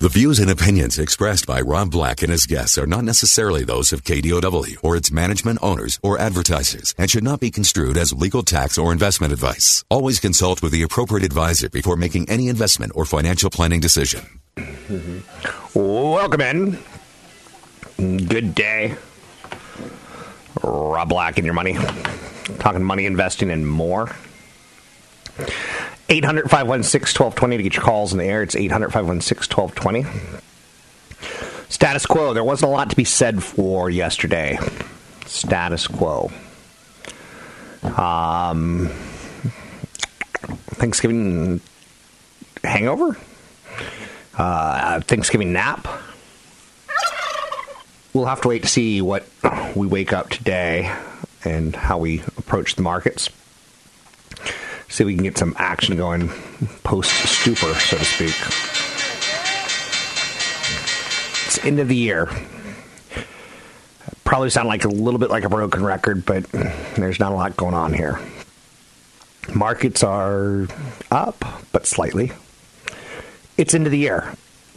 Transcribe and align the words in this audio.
The 0.00 0.08
views 0.08 0.40
and 0.40 0.50
opinions 0.50 0.98
expressed 0.98 1.46
by 1.46 1.60
Rob 1.60 1.92
Black 1.92 2.22
and 2.22 2.30
his 2.32 2.46
guests 2.46 2.76
are 2.78 2.86
not 2.86 3.04
necessarily 3.04 3.62
those 3.62 3.92
of 3.92 4.02
KDOW 4.02 4.78
or 4.82 4.96
its 4.96 5.12
management 5.12 5.60
owners 5.62 6.00
or 6.02 6.18
advertisers 6.18 6.96
and 6.98 7.08
should 7.08 7.22
not 7.22 7.38
be 7.38 7.50
construed 7.52 7.96
as 7.96 8.12
legal 8.12 8.42
tax 8.42 8.76
or 8.76 8.90
investment 8.90 9.32
advice. 9.32 9.84
Always 9.88 10.18
consult 10.18 10.62
with 10.62 10.72
the 10.72 10.82
appropriate 10.82 11.24
advisor 11.24 11.68
before 11.70 11.96
making 11.96 12.28
any 12.28 12.48
investment 12.48 12.90
or 12.96 13.04
financial 13.04 13.50
planning 13.50 13.78
decision. 13.78 14.40
Mm-hmm. 14.56 15.78
Welcome 15.78 16.40
in. 16.40 16.78
Good 18.26 18.54
day. 18.56 18.96
Rob 20.60 21.08
Black 21.08 21.38
and 21.38 21.44
your 21.44 21.54
money. 21.54 21.78
Talking 22.58 22.82
money, 22.82 23.06
investing, 23.06 23.48
and 23.50 23.66
more. 23.66 24.10
800 26.08 26.50
516 26.50 27.24
1220 27.24 27.56
to 27.56 27.62
get 27.62 27.74
your 27.74 27.82
calls 27.82 28.12
in 28.12 28.18
the 28.18 28.24
air. 28.24 28.42
It's 28.42 28.54
800 28.54 28.92
516 28.92 29.56
1220. 29.56 30.04
Status 31.68 32.06
quo. 32.06 32.34
There 32.34 32.44
wasn't 32.44 32.70
a 32.70 32.72
lot 32.72 32.90
to 32.90 32.96
be 32.96 33.04
said 33.04 33.42
for 33.42 33.90
yesterday. 33.90 34.58
Status 35.26 35.86
quo. 35.86 36.30
Um, 37.96 38.88
Thanksgiving 40.74 41.60
hangover? 42.62 43.16
Uh, 44.36 45.00
Thanksgiving 45.00 45.52
nap? 45.52 45.86
We'll 48.12 48.26
have 48.26 48.40
to 48.42 48.48
wait 48.48 48.62
to 48.62 48.68
see 48.68 49.00
what 49.00 49.26
we 49.74 49.86
wake 49.86 50.12
up 50.12 50.30
today 50.30 50.94
and 51.44 51.74
how 51.74 51.98
we 51.98 52.20
approach 52.38 52.76
the 52.76 52.82
markets 52.82 53.28
see 54.94 55.02
if 55.02 55.06
we 55.06 55.14
can 55.14 55.24
get 55.24 55.36
some 55.36 55.54
action 55.58 55.96
going 55.96 56.28
post 56.84 57.10
stupor, 57.10 57.74
so 57.74 57.98
to 57.98 58.04
speak. 58.04 58.34
It's 61.46 61.64
end 61.64 61.80
of 61.80 61.88
the 61.88 61.96
year. 61.96 62.30
Probably 64.22 64.50
sound 64.50 64.68
like 64.68 64.84
a 64.84 64.88
little 64.88 65.18
bit 65.18 65.30
like 65.30 65.42
a 65.42 65.48
broken 65.48 65.84
record, 65.84 66.24
but 66.24 66.44
there's 66.94 67.18
not 67.18 67.32
a 67.32 67.34
lot 67.34 67.56
going 67.56 67.74
on 67.74 67.92
here. 67.92 68.20
Markets 69.52 70.04
are 70.04 70.68
up, 71.10 71.44
but 71.72 71.86
slightly. 71.86 72.30
It's 73.58 73.74
of 73.74 73.90
the 73.90 73.98
year. 73.98 74.32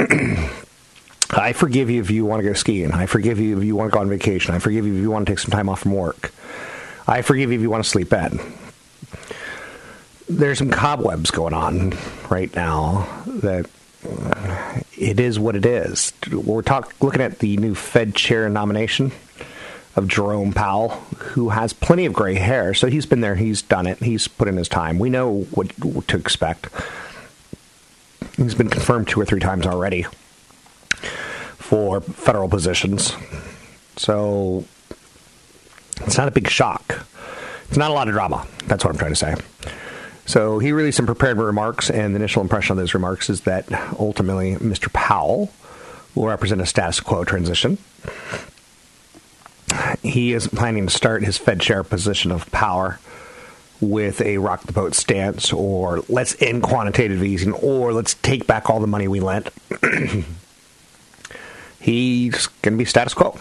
I 1.29 1.53
forgive 1.53 1.91
you 1.91 2.01
if 2.01 2.09
you 2.09 2.25
want 2.25 2.41
to 2.41 2.47
go 2.47 2.53
skiing. 2.53 2.91
I 2.91 3.05
forgive 3.05 3.39
you 3.39 3.55
if 3.57 3.63
you 3.63 3.75
want 3.75 3.91
to 3.91 3.93
go 3.93 3.99
on 3.99 4.09
vacation. 4.09 4.55
I 4.55 4.59
forgive 4.59 4.87
you 4.87 4.95
if 4.95 5.01
you 5.01 5.11
want 5.11 5.27
to 5.27 5.31
take 5.31 5.39
some 5.39 5.51
time 5.51 5.69
off 5.69 5.81
from 5.81 5.93
work. 5.93 6.33
I 7.05 7.21
forgive 7.21 7.51
you 7.51 7.57
if 7.57 7.61
you 7.61 7.69
want 7.69 7.83
to 7.83 7.89
sleep 7.89 8.11
in 8.11 8.39
there's 10.29 10.57
some 10.57 10.69
cobwebs 10.69 11.31
going 11.31 11.53
on 11.53 11.93
right 12.29 12.53
now 12.55 13.07
that 13.25 13.69
it 14.97 15.19
is 15.19 15.39
what 15.39 15.55
it 15.55 15.65
is. 15.65 16.13
We're 16.31 16.61
talk, 16.61 16.93
looking 17.01 17.21
at 17.21 17.39
the 17.39 17.57
new 17.57 17.75
Fed 17.75 18.15
chair 18.15 18.49
nomination 18.49 19.11
of 19.95 20.07
Jerome 20.07 20.53
Powell, 20.53 20.89
who 21.17 21.49
has 21.49 21.73
plenty 21.73 22.05
of 22.05 22.13
gray 22.13 22.35
hair. 22.35 22.73
So 22.73 22.87
he's 22.87 23.05
been 23.05 23.21
there, 23.21 23.35
he's 23.35 23.61
done 23.61 23.87
it, 23.87 23.99
he's 23.99 24.27
put 24.27 24.47
in 24.47 24.57
his 24.57 24.69
time. 24.69 24.99
We 24.99 25.09
know 25.09 25.41
what, 25.51 25.71
what 25.83 26.07
to 26.09 26.17
expect. 26.17 26.69
He's 28.35 28.53
been 28.53 28.69
confirmed 28.69 29.07
two 29.07 29.19
or 29.19 29.25
three 29.25 29.39
times 29.39 29.65
already 29.65 30.05
for 31.57 32.01
federal 32.01 32.47
positions. 32.47 33.15
So 33.95 34.65
it's 36.01 36.17
not 36.17 36.27
a 36.27 36.31
big 36.31 36.47
shock. 36.47 37.05
It's 37.67 37.77
not 37.77 37.89
a 37.89 37.93
lot 37.93 38.07
of 38.07 38.13
drama. 38.13 38.45
That's 38.65 38.85
what 38.85 38.91
I'm 38.91 38.99
trying 38.99 39.11
to 39.11 39.15
say. 39.15 39.35
So 40.27 40.59
he 40.59 40.73
released 40.73 40.97
some 40.97 41.05
prepared 41.05 41.37
remarks, 41.37 41.89
and 41.89 42.13
the 42.13 42.17
initial 42.17 42.41
impression 42.41 42.73
of 42.73 42.77
those 42.77 42.93
remarks 42.93 43.29
is 43.29 43.41
that 43.41 43.71
ultimately 43.97 44.55
Mr. 44.55 44.91
Powell 44.91 45.51
will 46.13 46.27
represent 46.27 46.59
a 46.59 46.65
status 46.65 46.99
quo 46.99 47.23
transition. 47.23 47.77
He 50.03 50.33
is 50.33 50.47
planning 50.47 50.87
to 50.87 50.93
start 50.93 51.23
his 51.23 51.37
Fed 51.37 51.61
chair 51.61 51.81
position 51.83 52.31
of 52.31 52.51
power 52.51 52.99
with 53.79 54.21
a 54.21 54.37
rock 54.39 54.63
the 54.63 54.73
boat 54.73 54.95
stance, 54.95 55.53
or 55.53 56.03
let's 56.09 56.39
end 56.41 56.63
quantitative 56.63 57.23
easing, 57.23 57.53
or 57.53 57.93
let's 57.93 58.15
take 58.15 58.45
back 58.47 58.69
all 58.69 58.81
the 58.81 58.87
money 58.87 59.07
we 59.07 59.21
lent. 59.21 59.49
He's 61.79 62.47
going 62.47 62.73
to 62.73 62.77
be 62.77 62.85
status 62.85 63.13
quo. 63.13 63.39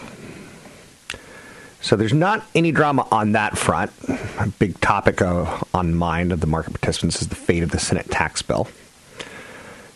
So 1.81 1.95
there's 1.95 2.13
not 2.13 2.43
any 2.55 2.71
drama 2.71 3.07
on 3.11 3.33
that 3.33 3.57
front. 3.57 3.91
A 4.39 4.47
big 4.59 4.79
topic 4.81 5.21
uh, 5.21 5.59
on 5.73 5.93
mind 5.93 6.31
of 6.31 6.41
the 6.41 6.47
market 6.47 6.71
participants 6.71 7.21
is 7.21 7.27
the 7.27 7.35
fate 7.35 7.63
of 7.63 7.71
the 7.71 7.79
Senate 7.79 8.09
tax 8.09 8.41
bill, 8.41 8.67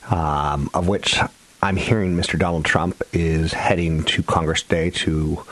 um, 0.09 0.69
of 0.73 0.87
which 0.87 1.19
I'm 1.61 1.75
hearing 1.75 2.15
Mr. 2.15 2.39
Donald 2.39 2.65
Trump 2.65 3.01
is 3.13 3.53
heading 3.53 4.03
to 4.05 4.23
Congress 4.23 4.63
today 4.63 4.89
to 4.91 5.43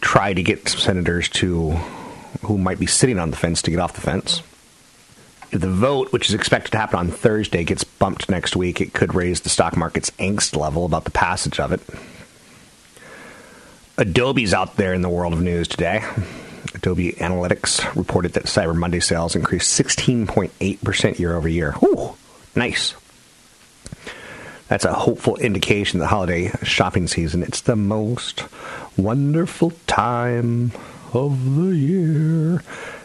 try 0.00 0.32
to 0.32 0.42
get 0.42 0.68
some 0.68 0.80
senators 0.80 1.28
to 1.30 1.70
who 2.42 2.58
might 2.58 2.78
be 2.78 2.86
sitting 2.86 3.18
on 3.18 3.30
the 3.30 3.36
fence 3.36 3.62
to 3.62 3.70
get 3.70 3.80
off 3.80 3.94
the 3.94 4.00
fence. 4.00 4.42
If 5.52 5.60
the 5.60 5.70
vote, 5.70 6.12
which 6.12 6.28
is 6.28 6.34
expected 6.34 6.72
to 6.72 6.78
happen 6.78 6.98
on 6.98 7.08
Thursday, 7.08 7.64
gets 7.64 7.84
bumped 7.84 8.30
next 8.30 8.56
week, 8.56 8.80
it 8.80 8.94
could 8.94 9.14
raise 9.14 9.42
the 9.42 9.50
stock 9.50 9.76
market's 9.76 10.10
angst 10.12 10.56
level 10.56 10.86
about 10.86 11.04
the 11.04 11.10
passage 11.10 11.60
of 11.60 11.72
it. 11.72 11.80
Adobe's 13.98 14.54
out 14.54 14.76
there 14.76 14.94
in 14.94 15.02
the 15.02 15.08
world 15.08 15.32
of 15.32 15.42
news 15.42 15.68
today. 15.68 16.02
Adobe 16.74 17.12
Analytics 17.12 17.94
reported 17.94 18.32
that 18.32 18.44
Cyber 18.44 18.74
Monday 18.74 19.00
sales 19.00 19.36
increased 19.36 19.78
16.8% 19.78 21.18
year 21.18 21.36
over 21.36 21.48
year. 21.48 21.74
Ooh, 21.82 22.14
nice. 22.56 22.94
That's 24.68 24.86
a 24.86 24.94
hopeful 24.94 25.36
indication 25.36 25.98
of 25.98 26.04
the 26.04 26.06
holiday 26.08 26.50
shopping 26.62 27.06
season. 27.06 27.42
It's 27.42 27.60
the 27.60 27.76
most 27.76 28.44
wonderful 28.96 29.72
time 29.86 30.72
of 31.12 31.56
the 31.56 31.76
year. 31.76 32.62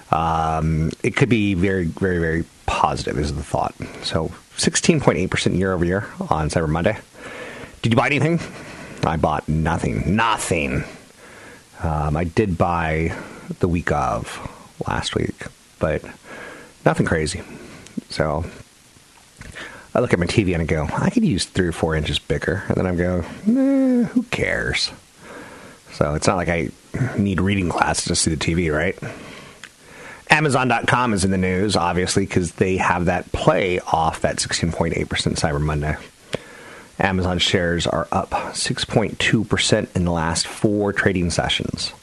Um, 0.10 0.92
it 1.04 1.18
could 1.18 1.28
be 1.28 1.54
very, 1.54 1.86
very, 1.86 2.20
very 2.20 2.46
positive, 2.66 3.20
is 3.20 3.36
the 3.36 3.44
thought. 3.44 3.76
So 4.04 4.30
16.8% 4.56 5.58
year 5.58 5.74
over 5.74 5.84
year 5.84 6.08
on 6.30 6.50
Cyber 6.50 6.70
Monday. 6.70 6.98
Did 7.82 7.92
you 7.92 7.98
buy 7.98 8.06
anything? 8.06 8.40
I 9.08 9.18
bought 9.18 9.48
nothing. 9.48 10.16
Nothing. 10.16 10.84
Um, 11.82 12.18
I 12.18 12.24
did 12.24 12.58
buy 12.58 13.16
the 13.60 13.68
week 13.68 13.92
of 13.92 14.40
last 14.88 15.16
week, 15.16 15.46
but 15.80 16.04
nothing 16.86 17.06
crazy. 17.06 17.42
So 18.10 18.46
I 19.94 20.00
look 20.00 20.14
at 20.14 20.20
my 20.20 20.26
TV 20.26 20.54
and 20.54 20.62
I 20.62 20.66
go, 20.66 20.88
I 20.92 21.10
could 21.10 21.26
use 21.26 21.46
three 21.46 21.68
or 21.68 21.72
four 21.72 21.96
inches 21.96 22.20
bigger. 22.20 22.64
And 22.68 22.78
then 22.78 22.86
I 22.86 22.96
go, 22.96 23.24
nah, 23.46 24.08
who 24.10 24.24
cares? 24.24 24.92
So 25.94 26.14
it's 26.16 26.28
not 26.28 26.36
like 26.36 26.50
I 26.50 26.70
need 27.18 27.42
reading 27.42 27.70
glasses 27.70 28.06
to 28.06 28.16
see 28.16 28.34
the 28.34 28.38
TV, 28.38 28.74
right? 28.74 28.98
Amazon.com 30.30 31.14
is 31.14 31.24
in 31.24 31.32
the 31.32 31.38
news, 31.38 31.76
obviously, 31.76 32.26
because 32.26 32.52
they 32.54 32.78
have 32.78 33.06
that 33.06 33.32
play 33.32 33.80
off 33.80 34.22
that 34.22 34.38
16.8% 34.38 34.94
Cyber 35.06 35.62
Monday. 35.62 35.96
Amazon 37.00 37.40
shares 37.40 37.86
are 37.86 38.08
up 38.12 38.32
6.2% 38.32 39.96
in 39.96 40.06
the 40.06 40.12
last 40.12 40.48
four 40.48 40.94
trading 40.94 41.30
sessions. 41.30 41.94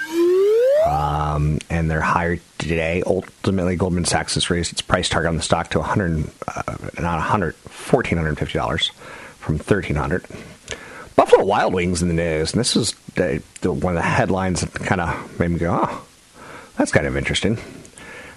Um, 0.87 1.59
and 1.71 1.91
they're 1.91 2.01
higher 2.01 2.39
today. 2.59 3.03
Ultimately, 3.07 3.77
Goldman 3.77 4.05
Sachs 4.05 4.35
has 4.35 4.51
raised 4.51 4.73
its 4.73 4.83
price 4.83 5.09
target 5.09 5.31
on 5.31 5.37
the 5.37 5.43
stock 5.43 5.71
to 5.71 5.79
100, 5.79 6.31
uh, 6.47 6.63
not 7.01 7.17
100, 7.19 7.57
$1,450 7.57 8.91
from 9.39 9.55
1300 9.57 10.25
Buffalo 11.17 11.45
Wild 11.45 11.73
Wings 11.73 12.03
in 12.03 12.09
the 12.09 12.15
news, 12.15 12.53
and 12.53 12.61
this 12.61 12.77
is 12.77 12.93
the, 13.15 13.43
the, 13.61 13.73
one 13.73 13.97
of 13.97 14.03
the 14.03 14.09
headlines 14.09 14.61
that 14.63 14.73
kind 14.75 15.01
of 15.01 15.39
made 15.39 15.49
me 15.49 15.59
go, 15.59 15.81
oh, 15.83 16.05
that's 16.77 16.91
kind 16.91 17.07
of 17.07 17.17
interesting. 17.17 17.57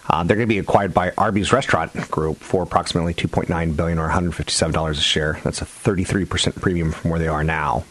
Uh, 0.09 0.23
they're 0.23 0.37
going 0.37 0.47
to 0.47 0.53
be 0.53 0.59
acquired 0.59 0.93
by 0.93 1.11
Arby's 1.17 1.51
Restaurant 1.51 1.93
Group 2.09 2.37
for 2.37 2.63
approximately 2.63 3.13
2.9 3.13 3.75
billion 3.75 3.99
or 3.99 4.03
157 4.03 4.73
dollars 4.73 4.97
a 4.97 5.01
share. 5.01 5.39
That's 5.43 5.61
a 5.61 5.65
33 5.65 6.25
percent 6.25 6.61
premium 6.61 6.91
from 6.91 7.11
where 7.11 7.19
they 7.19 7.27
are 7.27 7.43
now. 7.43 7.83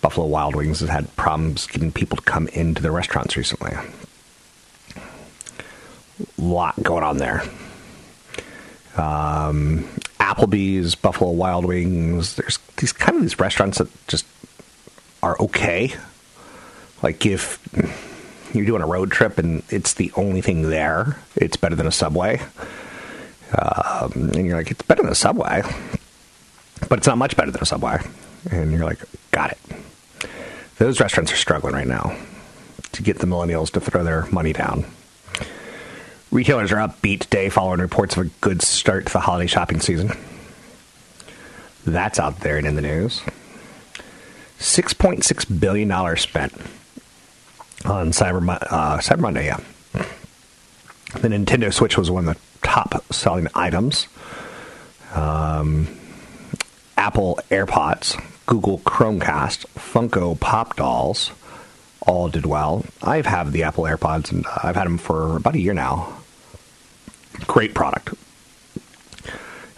Buffalo 0.00 0.26
Wild 0.26 0.54
Wings 0.54 0.80
has 0.80 0.88
had 0.88 1.14
problems 1.16 1.66
getting 1.66 1.90
people 1.90 2.16
to 2.16 2.22
come 2.22 2.46
into 2.48 2.80
the 2.82 2.90
restaurants 2.92 3.36
recently. 3.36 3.72
A 4.96 6.40
lot 6.40 6.80
going 6.82 7.02
on 7.02 7.18
there. 7.18 7.42
Um, 8.96 9.84
Applebee's, 10.20 10.94
Buffalo 10.94 11.32
Wild 11.32 11.64
Wings. 11.64 12.36
There's 12.36 12.58
these 12.76 12.92
kind 12.92 13.16
of 13.16 13.22
these 13.22 13.40
restaurants 13.40 13.78
that 13.78 13.88
just 14.06 14.24
are 15.22 15.36
okay. 15.40 15.92
Like 17.02 17.26
if 17.26 17.58
you're 18.52 18.66
doing 18.66 18.82
a 18.82 18.86
road 18.86 19.10
trip 19.10 19.38
and 19.38 19.62
it's 19.68 19.94
the 19.94 20.12
only 20.16 20.40
thing 20.40 20.62
there, 20.62 21.16
it's 21.36 21.56
better 21.56 21.76
than 21.76 21.86
a 21.86 21.92
Subway. 21.92 22.40
Um, 23.56 24.12
and 24.34 24.46
you're 24.46 24.56
like, 24.56 24.70
it's 24.70 24.82
better 24.82 25.02
than 25.02 25.12
a 25.12 25.16
Subway, 25.16 25.62
but 26.88 26.98
it's 26.98 27.06
not 27.06 27.18
much 27.18 27.36
better 27.36 27.50
than 27.50 27.62
a 27.62 27.66
Subway. 27.66 27.98
And 28.50 28.72
you're 28.72 28.84
like, 28.84 29.00
got 29.30 29.52
it. 29.52 29.58
Those 30.76 31.00
restaurants 31.00 31.32
are 31.32 31.36
struggling 31.36 31.74
right 31.74 31.86
now 31.86 32.16
to 32.92 33.02
get 33.02 33.18
the 33.18 33.26
millennials 33.26 33.70
to 33.72 33.80
throw 33.80 34.04
their 34.04 34.26
money 34.26 34.52
down. 34.52 34.84
Retailers 36.30 36.72
are 36.72 36.76
upbeat 36.76 37.20
today 37.20 37.48
following 37.48 37.80
reports 37.80 38.16
of 38.16 38.26
a 38.26 38.30
good 38.40 38.60
start 38.60 39.06
to 39.06 39.12
the 39.12 39.20
holiday 39.20 39.46
shopping 39.46 39.80
season. 39.80 40.12
That's 41.86 42.18
out 42.18 42.40
there 42.40 42.58
and 42.58 42.66
in 42.66 42.76
the 42.76 42.82
news. 42.82 43.22
$6.6 44.58 45.60
billion 45.60 46.16
spent 46.16 46.52
on 47.84 48.10
Cyber, 48.10 48.48
uh, 48.70 48.98
Cyber 48.98 49.20
Monday, 49.20 49.46
yeah. 49.46 49.60
The 51.14 51.28
Nintendo 51.28 51.72
Switch 51.72 51.96
was 51.96 52.10
one 52.10 52.28
of 52.28 52.34
the 52.34 52.40
top 52.66 53.02
selling 53.12 53.48
items. 53.54 54.08
Um, 55.14 55.88
Apple 56.96 57.40
AirPods, 57.50 58.22
Google 58.46 58.78
Chromecast, 58.80 59.66
Funko 59.76 60.38
Pop 60.38 60.76
Dolls 60.76 61.32
all 62.02 62.28
did 62.28 62.46
well. 62.46 62.84
I've 63.02 63.26
had 63.26 63.52
the 63.52 63.62
Apple 63.62 63.84
AirPods 63.84 64.32
and 64.32 64.46
I've 64.62 64.76
had 64.76 64.86
them 64.86 64.98
for 64.98 65.36
about 65.36 65.54
a 65.54 65.60
year 65.60 65.74
now. 65.74 66.14
Great 67.46 67.74
product. 67.74 68.14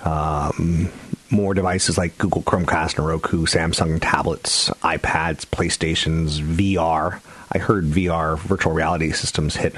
Um, 0.05 0.91
more 1.31 1.55
devices 1.55 1.97
like 1.97 2.19
Google 2.19 2.43
Chromecast 2.43 2.99
and 2.99 3.07
Roku, 3.07 3.47
Samsung 3.47 3.99
tablets, 4.01 4.69
iPads, 4.83 5.47
PlayStations, 5.47 6.41
VR. 6.41 7.21
I 7.53 7.59
heard 7.59 7.85
VR 7.85 8.39
virtual 8.39 8.73
reality 8.73 9.13
systems 9.13 9.57
hit 9.57 9.75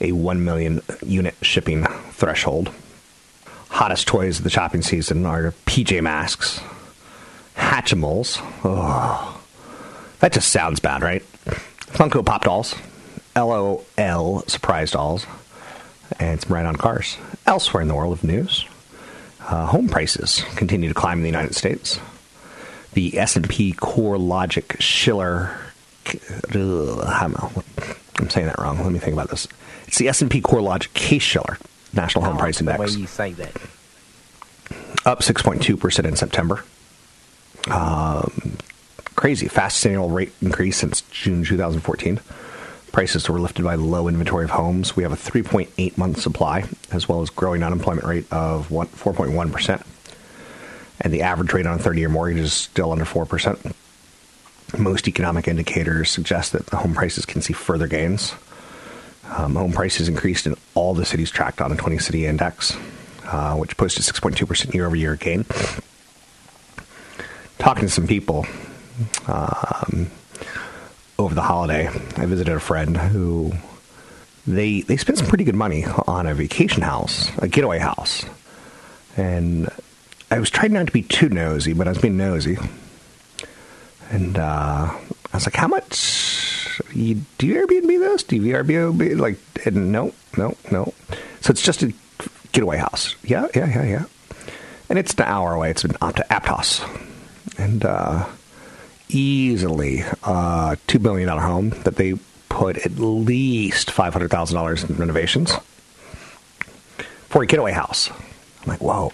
a 0.00 0.12
1 0.12 0.44
million 0.44 0.80
unit 1.04 1.34
shipping 1.42 1.84
threshold. 2.10 2.70
Hottest 3.68 4.06
toys 4.06 4.38
of 4.38 4.44
the 4.44 4.50
shopping 4.50 4.82
season 4.82 5.24
are 5.24 5.52
PJ 5.66 6.02
Masks, 6.02 6.60
Hatchimals. 7.56 8.38
Oh, 8.64 9.40
that 10.20 10.32
just 10.32 10.50
sounds 10.50 10.80
bad, 10.80 11.02
right? 11.02 11.22
Funko 11.92 12.24
Pop 12.24 12.44
Dolls, 12.44 12.74
LOL 13.36 14.42
Surprise 14.46 14.90
Dolls, 14.90 15.26
and 16.18 16.40
some 16.40 16.52
right 16.52 16.66
on 16.66 16.76
cars. 16.76 17.16
Elsewhere 17.46 17.80
in 17.82 17.88
the 17.88 17.94
world 17.94 18.12
of 18.12 18.24
news, 18.24 18.66
uh, 19.48 19.66
home 19.66 19.88
prices 19.88 20.44
continue 20.56 20.88
to 20.88 20.94
climb 20.94 21.18
in 21.18 21.22
the 21.22 21.28
United 21.28 21.54
States. 21.54 21.98
The 22.94 23.18
S&P 23.18 23.72
Core 23.72 24.16
CoreLogic 24.16 24.80
Shiller. 24.80 25.56
I'm 28.18 28.28
saying 28.28 28.46
that 28.46 28.58
wrong. 28.58 28.78
Let 28.78 28.92
me 28.92 28.98
think 28.98 29.14
about 29.14 29.30
this. 29.30 29.48
It's 29.86 29.98
the 29.98 30.08
S&P 30.08 30.42
CoreLogic 30.42 30.92
Case 30.94 31.22
Shiller 31.22 31.58
National 31.92 32.24
Home 32.24 32.36
Price 32.36 32.60
Index. 32.60 32.78
The 32.78 32.96
way 32.96 33.00
you 33.00 33.06
say 33.06 33.32
that. 33.32 33.56
Up 35.04 35.20
6.2% 35.20 36.04
in 36.04 36.16
September. 36.16 36.64
Um, 37.70 38.56
crazy. 39.14 39.48
Fastest 39.48 39.86
annual 39.86 40.10
rate 40.10 40.32
increase 40.40 40.76
since 40.76 41.02
June 41.10 41.44
2014. 41.44 42.20
Prices 42.92 43.26
were 43.28 43.40
lifted 43.40 43.64
by 43.64 43.74
low 43.74 44.06
inventory 44.06 44.44
of 44.44 44.50
homes. 44.50 44.94
We 44.94 45.02
have 45.02 45.12
a 45.12 45.16
3.8 45.16 45.96
month 45.96 46.20
supply, 46.20 46.64
as 46.90 47.08
well 47.08 47.22
as 47.22 47.30
growing 47.30 47.62
unemployment 47.62 48.06
rate 48.06 48.26
of 48.30 48.68
4.1%. 48.68 49.86
And 51.00 51.12
the 51.12 51.22
average 51.22 51.52
rate 51.54 51.66
on 51.66 51.76
a 51.76 51.82
30 51.82 52.00
year 52.00 52.08
mortgage 52.10 52.38
is 52.38 52.52
still 52.52 52.92
under 52.92 53.04
4%. 53.04 53.74
Most 54.78 55.08
economic 55.08 55.48
indicators 55.48 56.10
suggest 56.10 56.52
that 56.52 56.66
the 56.66 56.76
home 56.76 56.94
prices 56.94 57.24
can 57.24 57.40
see 57.40 57.54
further 57.54 57.86
gains. 57.86 58.34
Um, 59.36 59.54
home 59.54 59.72
prices 59.72 60.08
increased 60.08 60.46
in 60.46 60.54
all 60.74 60.92
the 60.94 61.04
cities 61.04 61.30
tracked 61.30 61.60
on 61.60 61.70
the 61.70 61.76
20 61.76 61.98
city 61.98 62.26
index, 62.26 62.76
uh, 63.24 63.56
which 63.56 63.76
posted 63.76 64.04
6.2% 64.04 64.74
year 64.74 64.86
over 64.86 64.96
year 64.96 65.16
gain. 65.16 65.44
Talking 67.58 67.86
to 67.86 67.90
some 67.90 68.06
people 68.06 68.46
um, 69.26 70.10
over 71.22 71.34
the 71.34 71.42
holiday, 71.42 71.88
I 71.88 72.26
visited 72.26 72.52
a 72.52 72.60
friend 72.60 72.96
who 72.96 73.52
they 74.46 74.80
they 74.80 74.96
spent 74.96 75.18
some 75.18 75.28
pretty 75.28 75.44
good 75.44 75.54
money 75.54 75.84
on 76.06 76.26
a 76.26 76.34
vacation 76.34 76.82
house, 76.82 77.30
a 77.38 77.48
getaway 77.48 77.78
house, 77.78 78.24
and 79.16 79.68
I 80.30 80.40
was 80.40 80.50
trying 80.50 80.72
not 80.72 80.86
to 80.86 80.92
be 80.92 81.02
too 81.02 81.28
nosy, 81.28 81.72
but 81.72 81.86
I 81.86 81.90
was 81.90 81.98
being 81.98 82.16
nosy, 82.16 82.58
and 84.10 84.38
uh, 84.38 84.90
I 84.90 85.36
was 85.36 85.46
like, 85.46 85.54
"How 85.54 85.68
much? 85.68 86.80
You, 86.92 87.22
do 87.38 87.46
you 87.46 87.54
Airbnb 87.66 87.86
this? 87.86 88.22
Do 88.24 88.36
you 88.36 88.54
Airbnb 88.54 89.18
like?" 89.18 89.38
And 89.64 89.92
no, 89.92 90.12
no, 90.36 90.56
no. 90.70 90.92
So 91.40 91.50
it's 91.50 91.62
just 91.62 91.82
a 91.82 91.92
getaway 92.50 92.78
house. 92.78 93.14
Yeah, 93.22 93.46
yeah, 93.54 93.68
yeah, 93.68 93.84
yeah. 93.84 94.04
And 94.88 94.98
it's 94.98 95.14
an 95.14 95.22
hour 95.22 95.54
away. 95.54 95.70
It's 95.70 95.84
an 95.84 95.92
Aptos, 95.92 96.82
and 97.58 97.84
uh, 97.84 98.26
easily 99.14 100.00
a 100.00 100.76
$2 100.86 101.02
billion 101.02 101.28
home 101.28 101.70
that 101.84 101.96
they 101.96 102.14
put 102.48 102.76
at 102.78 102.98
least 102.98 103.88
$500,000 103.88 104.90
in 104.90 104.96
renovations 104.96 105.54
for 107.28 107.42
a 107.42 107.46
getaway 107.46 107.72
house. 107.72 108.10
I'm 108.10 108.68
like, 108.68 108.80
whoa, 108.80 109.12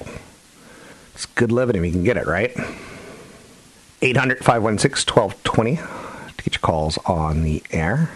it's 1.15 1.27
good 1.27 1.53
living 1.53 1.77
if 1.77 1.85
you 1.85 1.93
can 1.93 2.05
get 2.05 2.17
it, 2.17 2.27
right? 2.27 2.56
800 4.03 4.39
516 4.45 5.12
1220 5.12 5.77
to 6.37 6.44
get 6.44 6.55
your 6.55 6.61
calls 6.61 6.99
on 7.06 7.43
the 7.43 7.62
air. 7.71 8.11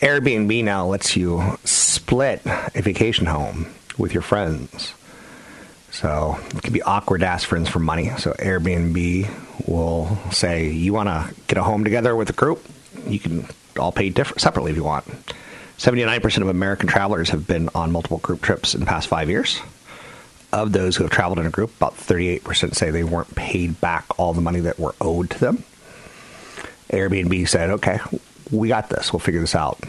Airbnb 0.00 0.62
now 0.62 0.86
lets 0.86 1.16
you 1.16 1.58
split 1.64 2.40
a 2.46 2.82
vacation 2.82 3.26
home 3.26 3.66
with 3.96 4.12
your 4.12 4.22
friends. 4.22 4.94
So 6.00 6.38
it 6.54 6.62
can 6.62 6.72
be 6.72 6.82
awkward 6.82 7.22
to 7.22 7.26
ask 7.26 7.48
friends 7.48 7.68
for 7.68 7.80
money. 7.80 8.12
So 8.18 8.30
Airbnb 8.32 9.66
will 9.66 10.16
say, 10.30 10.68
"You 10.68 10.92
want 10.92 11.08
to 11.08 11.34
get 11.48 11.58
a 11.58 11.64
home 11.64 11.82
together 11.82 12.14
with 12.14 12.30
a 12.30 12.32
group? 12.32 12.64
You 13.08 13.18
can 13.18 13.48
all 13.76 13.90
pay 13.90 14.08
different 14.08 14.40
separately 14.40 14.70
if 14.70 14.76
you 14.76 14.84
want." 14.84 15.06
Seventy-nine 15.76 16.20
percent 16.20 16.44
of 16.44 16.50
American 16.50 16.86
travelers 16.86 17.30
have 17.30 17.48
been 17.48 17.68
on 17.74 17.90
multiple 17.90 18.18
group 18.18 18.42
trips 18.42 18.74
in 18.74 18.80
the 18.80 18.86
past 18.86 19.08
five 19.08 19.28
years. 19.28 19.60
Of 20.52 20.70
those 20.70 20.94
who 20.94 21.02
have 21.02 21.10
traveled 21.10 21.40
in 21.40 21.46
a 21.46 21.50
group, 21.50 21.74
about 21.76 21.96
thirty-eight 21.96 22.44
percent 22.44 22.76
say 22.76 22.92
they 22.92 23.02
weren't 23.02 23.34
paid 23.34 23.80
back 23.80 24.04
all 24.18 24.32
the 24.32 24.40
money 24.40 24.60
that 24.60 24.78
were 24.78 24.94
owed 25.00 25.30
to 25.30 25.40
them. 25.40 25.64
Airbnb 26.92 27.48
said, 27.48 27.70
"Okay, 27.70 27.98
we 28.52 28.68
got 28.68 28.88
this. 28.88 29.12
We'll 29.12 29.18
figure 29.18 29.40
this 29.40 29.56
out." 29.56 29.80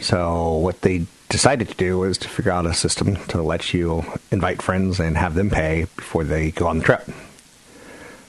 So 0.00 0.54
what 0.54 0.80
they 0.80 1.04
decided 1.34 1.68
to 1.68 1.74
do 1.74 1.98
was 1.98 2.16
to 2.16 2.28
figure 2.28 2.52
out 2.52 2.64
a 2.64 2.72
system 2.72 3.16
to 3.26 3.42
let 3.42 3.74
you 3.74 4.04
invite 4.30 4.62
friends 4.62 5.00
and 5.00 5.16
have 5.16 5.34
them 5.34 5.50
pay 5.50 5.86
before 5.96 6.22
they 6.22 6.52
go 6.52 6.68
on 6.68 6.78
the 6.78 6.84
trip. 6.84 7.02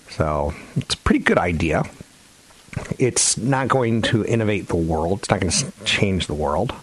So 0.10 0.56
it's 0.76 0.96
a 0.96 0.98
pretty 0.98 1.20
good 1.20 1.38
idea. 1.38 1.84
It's 2.98 3.38
not 3.38 3.68
going 3.68 4.02
to 4.10 4.26
innovate 4.26 4.70
the 4.70 4.76
world. 4.76 5.20
It's 5.20 5.30
not 5.30 5.40
going 5.40 5.52
to 5.52 5.72
change 5.84 6.26
the 6.26 6.34
world, 6.34 6.74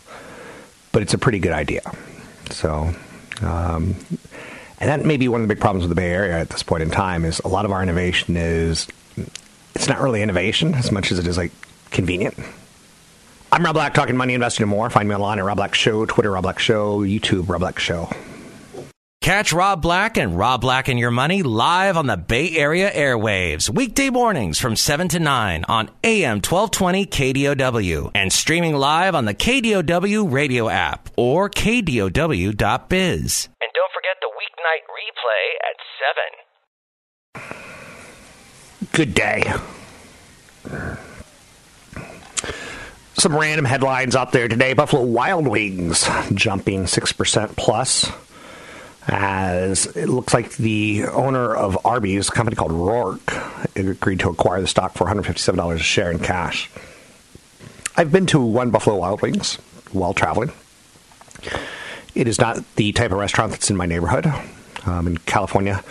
but 0.93 1.03
it's 1.03 1.13
a 1.13 1.19
pretty 1.19 1.41
good 1.41 1.51
idea. 1.51 1.83
So, 2.51 2.95
um, 3.41 3.97
and 4.79 4.89
that 4.89 5.05
may 5.05 5.17
be 5.17 5.27
one 5.27 5.43
of 5.43 5.49
the 5.49 5.53
big 5.53 5.61
problems 5.61 5.83
with 5.83 5.91
the 5.91 6.01
Bay 6.01 6.13
Area 6.13 6.39
at 6.39 6.51
this 6.51 6.63
point 6.63 6.85
in 6.85 6.91
time 6.93 7.25
is 7.25 7.41
a 7.41 7.49
lot 7.49 7.65
of 7.65 7.73
our 7.73 7.83
innovation 7.83 8.37
is 8.37 8.87
it's 9.75 9.89
not 9.89 10.01
really 10.01 10.23
innovation 10.23 10.75
as 10.75 10.93
much 10.93 11.11
as 11.11 11.19
it 11.19 11.27
is 11.27 11.37
like 11.37 11.51
convenient. 11.91 12.39
I'm 13.53 13.63
Rob 13.63 13.75
Black, 13.75 13.93
talking 13.93 14.17
money, 14.17 14.33
investing, 14.33 14.65
and 14.65 14.71
more. 14.71 14.89
Find 14.89 15.07
me 15.07 15.15
online 15.15 15.39
at 15.39 15.45
Rob 15.45 15.59
Black 15.59 15.75
Show, 15.75 16.07
Twitter, 16.07 16.31
Rob 16.31 16.45
Black 16.45 16.59
Show, 16.59 17.01
YouTube, 17.01 17.51
Rob 17.51 17.61
Black 17.61 17.79
Show. 17.79 18.09
Catch 19.21 19.53
Rob 19.53 19.83
Black 19.83 20.17
and 20.17 20.39
Rob 20.39 20.63
Black 20.63 20.89
and 20.89 20.99
Your 20.99 21.11
Money 21.11 21.43
live 21.43 21.99
on 21.99 22.07
the 22.07 22.17
Bay 22.17 22.57
Area 22.57 22.91
airwaves, 22.91 23.69
weekday 23.69 24.09
mornings 24.09 24.59
from 24.59 24.75
7 24.75 25.07
to 25.09 25.21
9 25.21 25.67
on 25.69 25.91
AM 26.03 26.37
1220 26.37 27.05
KDOW 27.05 28.11
and 28.15 28.33
streaming 28.33 28.75
live 28.75 29.15
on 29.15 29.27
the 29.27 29.35
KDOW 29.35 30.33
radio 30.33 30.71
app 30.71 31.11
or 31.19 31.51
KDOW.biz. 31.51 33.49
And 33.61 33.71
don't 33.75 33.93
forget 33.93 34.17
the 34.23 34.33
weeknight 34.41 34.85
replay 34.97 35.45
at 35.69 35.77
7. 38.81 38.89
Good 38.93 39.13
day 39.15 39.53
some 43.23 43.37
random 43.37 43.65
headlines 43.65 44.17
out 44.17 44.33
there 44.33 44.49
today. 44.49 44.73
Buffalo 44.73 45.05
Wild 45.05 45.47
Wings 45.47 46.09
jumping 46.35 46.87
6% 46.87 47.57
plus 47.57 48.11
as 49.07 49.87
it 49.97 50.09
looks 50.09 50.35
like 50.35 50.57
the 50.57 51.05
owner 51.05 51.55
of 51.55 51.79
Arby's, 51.87 52.29
a 52.29 52.33
company 52.33 52.57
called 52.57 52.73
Roark, 52.73 53.77
agreed 53.77 54.19
to 54.21 54.29
acquire 54.29 54.61
the 54.61 54.67
stock 54.67 54.95
for 54.95 55.07
$157 55.07 55.73
a 55.73 55.79
share 55.79 56.11
in 56.11 56.19
cash. 56.19 56.69
I've 57.97 58.11
been 58.11 58.27
to 58.27 58.41
one 58.41 58.71
Buffalo 58.71 58.97
Wild 58.97 59.23
Wings 59.23 59.55
while 59.93 60.15
traveling. 60.15 60.51
It 62.17 62.27
is 62.27 62.41
not 62.41 62.65
the 62.75 62.91
type 62.91 63.13
of 63.13 63.19
restaurant 63.19 63.53
that's 63.53 63.71
in 63.71 63.77
my 63.77 63.87
neighborhood. 63.87 64.27
Um, 64.85 65.07
in 65.07 65.19
California, 65.19 65.85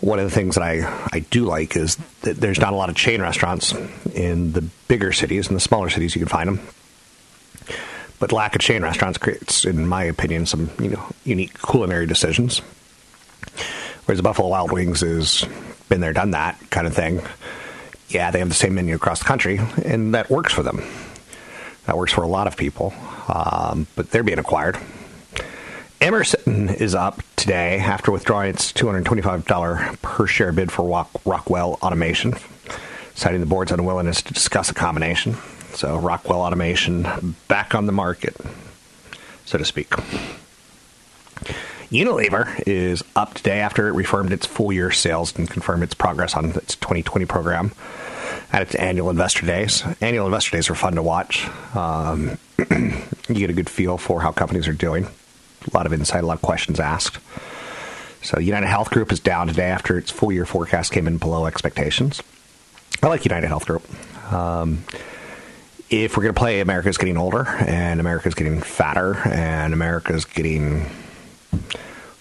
one 0.00 0.18
of 0.18 0.24
the 0.24 0.30
things 0.30 0.56
that 0.56 0.62
I, 0.62 1.08
I 1.12 1.20
do 1.20 1.44
like 1.44 1.76
is 1.76 1.96
that 2.22 2.36
there's 2.36 2.60
not 2.60 2.72
a 2.72 2.76
lot 2.76 2.88
of 2.88 2.96
chain 2.96 3.22
restaurants 3.22 3.72
in 4.14 4.52
the 4.52 4.62
bigger 4.88 5.12
cities. 5.12 5.48
In 5.48 5.54
the 5.54 5.60
smaller 5.60 5.88
cities, 5.88 6.14
you 6.14 6.20
can 6.20 6.28
find 6.28 6.48
them. 6.48 6.60
But 8.18 8.32
lack 8.32 8.54
of 8.54 8.60
chain 8.60 8.82
restaurants 8.82 9.18
creates, 9.18 9.64
in 9.64 9.86
my 9.86 10.04
opinion, 10.04 10.46
some 10.46 10.70
you 10.80 10.90
know 10.90 11.06
unique 11.24 11.60
culinary 11.62 12.06
decisions. 12.06 12.60
Whereas 14.06 14.20
Buffalo 14.20 14.48
Wild 14.48 14.72
Wings 14.72 15.02
is 15.02 15.44
been 15.88 16.00
there, 16.00 16.12
done 16.12 16.32
that 16.32 16.58
kind 16.70 16.86
of 16.86 16.94
thing. 16.94 17.22
Yeah, 18.08 18.30
they 18.30 18.38
have 18.38 18.48
the 18.48 18.54
same 18.54 18.74
menu 18.74 18.94
across 18.94 19.18
the 19.18 19.24
country, 19.24 19.60
and 19.84 20.14
that 20.14 20.30
works 20.30 20.52
for 20.52 20.62
them. 20.62 20.82
That 21.86 21.96
works 21.96 22.12
for 22.12 22.22
a 22.22 22.28
lot 22.28 22.46
of 22.46 22.56
people, 22.56 22.94
um, 23.28 23.86
but 23.96 24.10
they're 24.10 24.22
being 24.22 24.38
acquired. 24.38 24.78
Emerson 26.00 26.68
is 26.68 26.94
up 26.94 27.22
today 27.36 27.78
after 27.78 28.12
withdrawing 28.12 28.50
its 28.50 28.72
$225 28.72 30.02
per 30.02 30.26
share 30.26 30.52
bid 30.52 30.70
for 30.70 30.86
Rock- 30.86 31.20
Rockwell 31.24 31.78
Automation, 31.82 32.34
citing 33.14 33.40
the 33.40 33.46
board's 33.46 33.72
unwillingness 33.72 34.20
to 34.22 34.34
discuss 34.34 34.70
a 34.70 34.74
combination. 34.74 35.36
So, 35.72 35.96
Rockwell 35.96 36.40
Automation 36.40 37.34
back 37.48 37.74
on 37.74 37.86
the 37.86 37.92
market, 37.92 38.36
so 39.46 39.56
to 39.56 39.64
speak. 39.64 39.88
Unilever 41.90 42.62
is 42.66 43.02
up 43.14 43.34
today 43.34 43.60
after 43.60 43.88
it 43.88 43.92
reaffirmed 43.92 44.32
its 44.32 44.44
full 44.44 44.72
year 44.72 44.90
sales 44.90 45.36
and 45.38 45.48
confirmed 45.48 45.82
its 45.82 45.94
progress 45.94 46.34
on 46.34 46.50
its 46.50 46.76
2020 46.76 47.24
program 47.24 47.72
at 48.52 48.60
its 48.60 48.74
annual 48.74 49.08
investor 49.08 49.46
days. 49.46 49.82
Annual 50.02 50.26
investor 50.26 50.56
days 50.56 50.68
are 50.68 50.74
fun 50.74 50.94
to 50.96 51.02
watch. 51.02 51.48
Um, 51.74 52.38
you 52.70 53.34
get 53.34 53.50
a 53.50 53.54
good 53.54 53.70
feel 53.70 53.96
for 53.96 54.20
how 54.20 54.32
companies 54.32 54.68
are 54.68 54.72
doing 54.72 55.06
a 55.66 55.76
lot 55.76 55.86
of 55.86 55.92
insight, 55.92 56.22
a 56.22 56.26
lot 56.26 56.36
of 56.36 56.42
questions 56.42 56.80
asked. 56.80 57.18
So 58.22 58.40
United 58.40 58.66
Health 58.66 58.90
Group 58.90 59.12
is 59.12 59.20
down 59.20 59.46
today 59.46 59.66
after 59.66 59.96
its 59.98 60.10
full 60.10 60.32
year 60.32 60.46
forecast 60.46 60.92
came 60.92 61.06
in 61.06 61.18
below 61.18 61.46
expectations. 61.46 62.22
I 63.02 63.08
like 63.08 63.24
United 63.24 63.46
Health 63.46 63.66
Group. 63.66 63.84
Um, 64.32 64.84
if 65.90 66.16
we're 66.16 66.24
going 66.24 66.34
to 66.34 66.38
play 66.38 66.60
America's 66.60 66.98
getting 66.98 67.16
older 67.16 67.46
and 67.46 68.00
America's 68.00 68.34
getting 68.34 68.60
fatter 68.60 69.16
and 69.28 69.72
America's 69.72 70.24
getting 70.24 70.86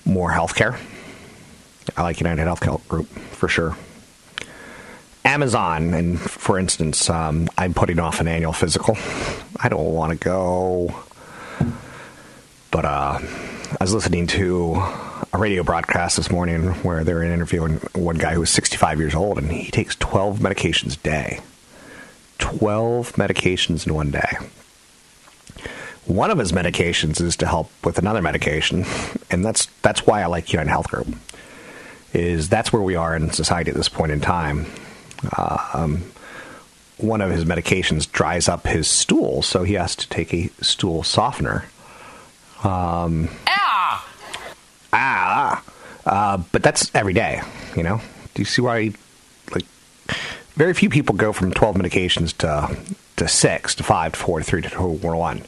more 0.05 0.31
health 0.31 0.53
care, 0.55 0.77
I 1.97 2.03
like 2.03 2.19
United 2.19 2.43
Health 2.43 2.87
Group 2.87 3.07
for 3.07 3.47
sure. 3.47 3.75
Amazon, 5.23 5.95
and 5.95 6.19
for 6.21 6.59
instance, 6.59 7.09
um, 7.09 7.49
I'm 7.57 7.73
putting 7.73 7.99
off 7.99 8.19
an 8.19 8.27
annual 8.27 8.53
physical. 8.53 8.95
I 9.59 9.69
don't 9.69 9.93
want 9.93 10.11
to 10.11 10.17
go 10.17 10.93
but 12.75 12.83
uh, 12.83 13.17
I 13.21 13.77
was 13.79 13.93
listening 13.93 14.27
to 14.27 14.73
a 15.31 15.37
radio 15.37 15.63
broadcast 15.63 16.17
this 16.17 16.29
morning 16.29 16.71
where 16.83 17.05
they 17.05 17.13
were 17.13 17.23
interviewing 17.23 17.77
one 17.93 18.17
guy 18.17 18.33
who 18.33 18.41
was 18.41 18.49
65 18.49 18.99
years 18.99 19.15
old, 19.15 19.37
and 19.37 19.49
he 19.49 19.71
takes 19.71 19.95
12 19.95 20.39
medications 20.39 20.97
a 20.97 20.99
day. 20.99 21.39
12 22.39 23.13
medications 23.13 23.87
in 23.87 23.93
one 23.93 24.11
day. 24.11 24.37
One 26.03 26.29
of 26.31 26.37
his 26.37 26.51
medications 26.51 27.21
is 27.21 27.37
to 27.37 27.47
help 27.47 27.71
with 27.85 27.97
another 27.97 28.21
medication, 28.21 28.83
and 29.31 29.45
that's 29.45 29.67
that's 29.81 30.05
why 30.05 30.21
I 30.21 30.25
like 30.25 30.51
United 30.51 30.69
Health 30.69 30.89
Group. 30.89 31.07
Is 32.11 32.49
that's 32.49 32.73
where 32.73 32.81
we 32.81 32.97
are 32.97 33.15
in 33.15 33.31
society 33.31 33.71
at 33.71 33.77
this 33.77 33.87
point 33.87 34.11
in 34.11 34.19
time. 34.19 34.65
Um, 35.37 36.11
one 36.97 37.21
of 37.21 37.31
his 37.31 37.45
medications 37.45 38.11
dries 38.11 38.49
up 38.49 38.67
his 38.67 38.89
stool, 38.89 39.43
so 39.43 39.63
he 39.63 39.75
has 39.75 39.95
to 39.95 40.09
take 40.09 40.33
a 40.33 40.49
stool 40.61 41.03
softener 41.03 41.63
um, 42.65 43.29
ah! 43.47 44.11
Ah! 44.93 45.63
Uh, 46.05 46.37
but 46.51 46.63
that's 46.63 46.93
every 46.93 47.13
day, 47.13 47.41
you 47.75 47.83
know? 47.83 48.01
Do 48.33 48.41
you 48.41 48.45
see 48.45 48.61
why, 48.61 48.91
like, 49.53 49.65
very 50.55 50.73
few 50.73 50.89
people 50.89 51.15
go 51.15 51.33
from 51.33 51.51
12 51.51 51.75
medications 51.75 52.35
to, 52.37 52.77
to 53.17 53.27
6, 53.27 53.75
to 53.75 53.83
5, 53.83 54.13
to 54.13 54.19
4, 54.19 54.39
to 54.39 54.45
3, 54.45 54.61
to 54.61 54.69
two, 54.69 54.99
to 54.99 55.15
1. 55.15 55.41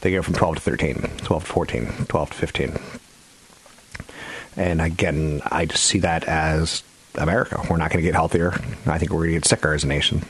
They 0.00 0.12
go 0.12 0.22
from 0.22 0.34
12 0.34 0.56
to 0.56 0.60
13, 0.62 0.94
12 1.18 1.44
to 1.44 1.52
14, 1.52 1.92
12 2.08 2.30
to 2.30 2.36
15. 2.36 2.78
And 4.56 4.80
again, 4.80 5.42
I 5.50 5.66
just 5.66 5.84
see 5.84 5.98
that 6.00 6.24
as 6.24 6.82
America. 7.16 7.60
We're 7.68 7.76
not 7.76 7.90
going 7.90 8.02
to 8.02 8.08
get 8.08 8.14
healthier. 8.14 8.52
I 8.86 8.98
think 8.98 9.10
we're 9.10 9.18
going 9.18 9.30
to 9.30 9.34
get 9.34 9.44
sicker 9.44 9.72
as 9.72 9.84
a 9.84 9.88
nation. 9.88 10.22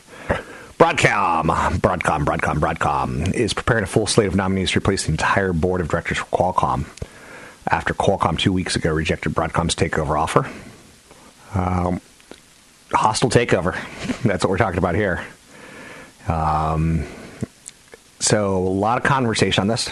Broadcom, 0.80 1.44
Broadcom, 1.78 2.24
Broadcom, 2.24 2.58
Broadcom 2.58 3.34
is 3.34 3.52
preparing 3.52 3.84
a 3.84 3.86
full 3.86 4.06
slate 4.06 4.28
of 4.28 4.34
nominees 4.34 4.70
to 4.70 4.78
replace 4.78 5.04
the 5.04 5.10
entire 5.10 5.52
board 5.52 5.82
of 5.82 5.88
directors 5.88 6.16
for 6.16 6.24
Qualcomm 6.34 6.86
after 7.68 7.92
Qualcomm 7.92 8.38
two 8.38 8.50
weeks 8.50 8.76
ago 8.76 8.90
rejected 8.90 9.34
Broadcom's 9.34 9.74
takeover 9.74 10.18
offer. 10.18 10.50
Um, 11.54 12.00
hostile 12.94 13.28
takeover. 13.28 13.74
That's 14.22 14.42
what 14.42 14.48
we're 14.48 14.56
talking 14.56 14.78
about 14.78 14.94
here. 14.94 15.22
Um, 16.26 17.04
so, 18.18 18.56
a 18.56 18.58
lot 18.58 18.96
of 18.96 19.04
conversation 19.04 19.60
on 19.60 19.68
this. 19.68 19.90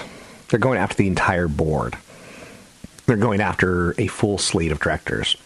They're 0.48 0.58
going 0.58 0.78
after 0.78 0.96
the 0.96 1.06
entire 1.06 1.48
board, 1.48 1.98
they're 3.04 3.18
going 3.18 3.42
after 3.42 3.94
a 4.00 4.06
full 4.06 4.38
slate 4.38 4.72
of 4.72 4.80
directors. 4.80 5.36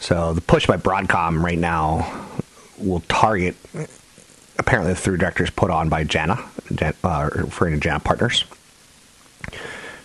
So, 0.00 0.32
the 0.32 0.40
push 0.40 0.66
by 0.66 0.78
Broadcom 0.78 1.40
right 1.44 1.56
now 1.56 2.23
will 2.78 3.00
target 3.08 3.56
apparently 4.58 4.92
the 4.92 4.98
three 5.00 5.18
directors 5.18 5.50
put 5.50 5.70
on 5.70 5.88
by 5.88 6.04
Jana, 6.04 6.38
uh, 7.02 7.30
referring 7.34 7.74
to 7.74 7.80
Jana 7.80 8.00
Partners, 8.00 8.44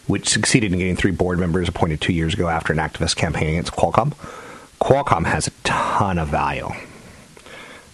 which 0.08 0.28
succeeded 0.30 0.72
in 0.74 0.80
getting 0.80 0.96
three 0.96 1.12
board 1.12 1.40
members 1.40 1.68
appointed 1.70 2.02
two 2.02 2.14
years 2.14 2.34
ago 2.34 2.48
after 2.48 2.74
an 2.74 2.80
activist 2.80 3.16
campaign 3.16 3.50
against 3.50 3.74
Qualcomm. 3.74 4.14
Qualcomm 4.82 5.26
has 5.26 5.48
a 5.48 5.52
ton 5.64 6.18
of 6.18 6.30
value. 6.30 6.70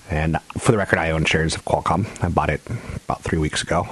And 0.10 0.38
for 0.58 0.72
the 0.72 0.78
record, 0.78 1.00
I 1.00 1.12
own 1.12 1.26
shares 1.26 1.56
of 1.56 1.66
Qualcomm. 1.66 2.06
I 2.24 2.30
bought 2.30 2.50
it 2.52 2.62
about 3.06 3.24
three 3.24 3.40
weeks 3.40 3.64
ago. 3.64 3.88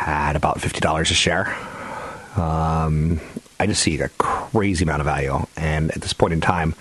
at 0.00 0.36
about 0.36 0.58
$50 0.58 1.00
a 1.00 1.04
share. 1.04 1.54
Um, 2.36 3.20
I 3.58 3.66
just 3.66 3.82
see 3.82 4.00
a 4.00 4.08
crazy 4.10 4.84
amount 4.84 5.00
of 5.00 5.06
value. 5.06 5.44
And 5.56 5.90
at 5.90 6.00
this 6.00 6.12
point 6.12 6.32
in 6.32 6.40
time, 6.40 6.74